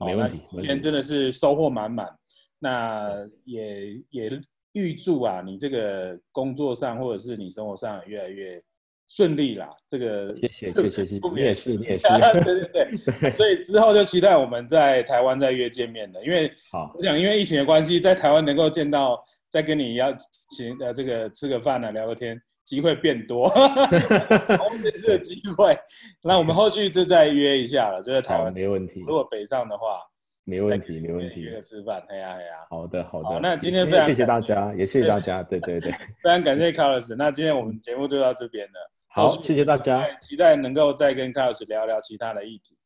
[0.04, 2.08] 没问题，今天真的是收获满满。
[2.58, 4.40] 那也也
[4.72, 8.62] 预祝啊，你这个工作上或者是你生活上越来越
[9.08, 9.68] 顺利啦。
[9.88, 12.02] 这个谢谢谢谢谢谢， 你也是你也是，
[12.44, 13.32] 对对对。
[13.32, 20.14] 所以之后就期待我们在台湾再约见面的，因为好，我想因为疫情的关系，在台湾能够见到，再跟你要
[20.50, 22.40] 请呃这个吃个饭啊，聊个天。
[22.70, 23.52] 机会变多，
[24.80, 25.76] 这次的机会，
[26.22, 29.00] 那我们后续就再约一下了，就在台湾，没问题。
[29.00, 29.98] 如果北上的话，
[30.44, 31.40] 没问题，没问题。
[31.40, 32.64] 约个吃饭，哎呀哎呀。
[32.70, 33.40] 好的好的。
[33.40, 35.90] 那今天非常谢谢大家，也谢谢大家，对对对，
[36.22, 37.12] 非常感谢 Carlos。
[37.16, 38.90] 那今天我们节目就到这边了。
[39.08, 42.76] 好，谢谢大家，期待能够再跟 Carlos 聊聊其他的议题。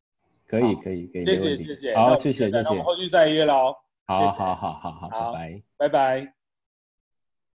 [0.47, 1.95] 可以可以可以，谢谢谢谢。
[1.95, 2.61] 好，谢谢谢谢。
[2.63, 3.71] 那我们后续再约喽。
[4.07, 6.44] 好好好好好，拜拜拜拜。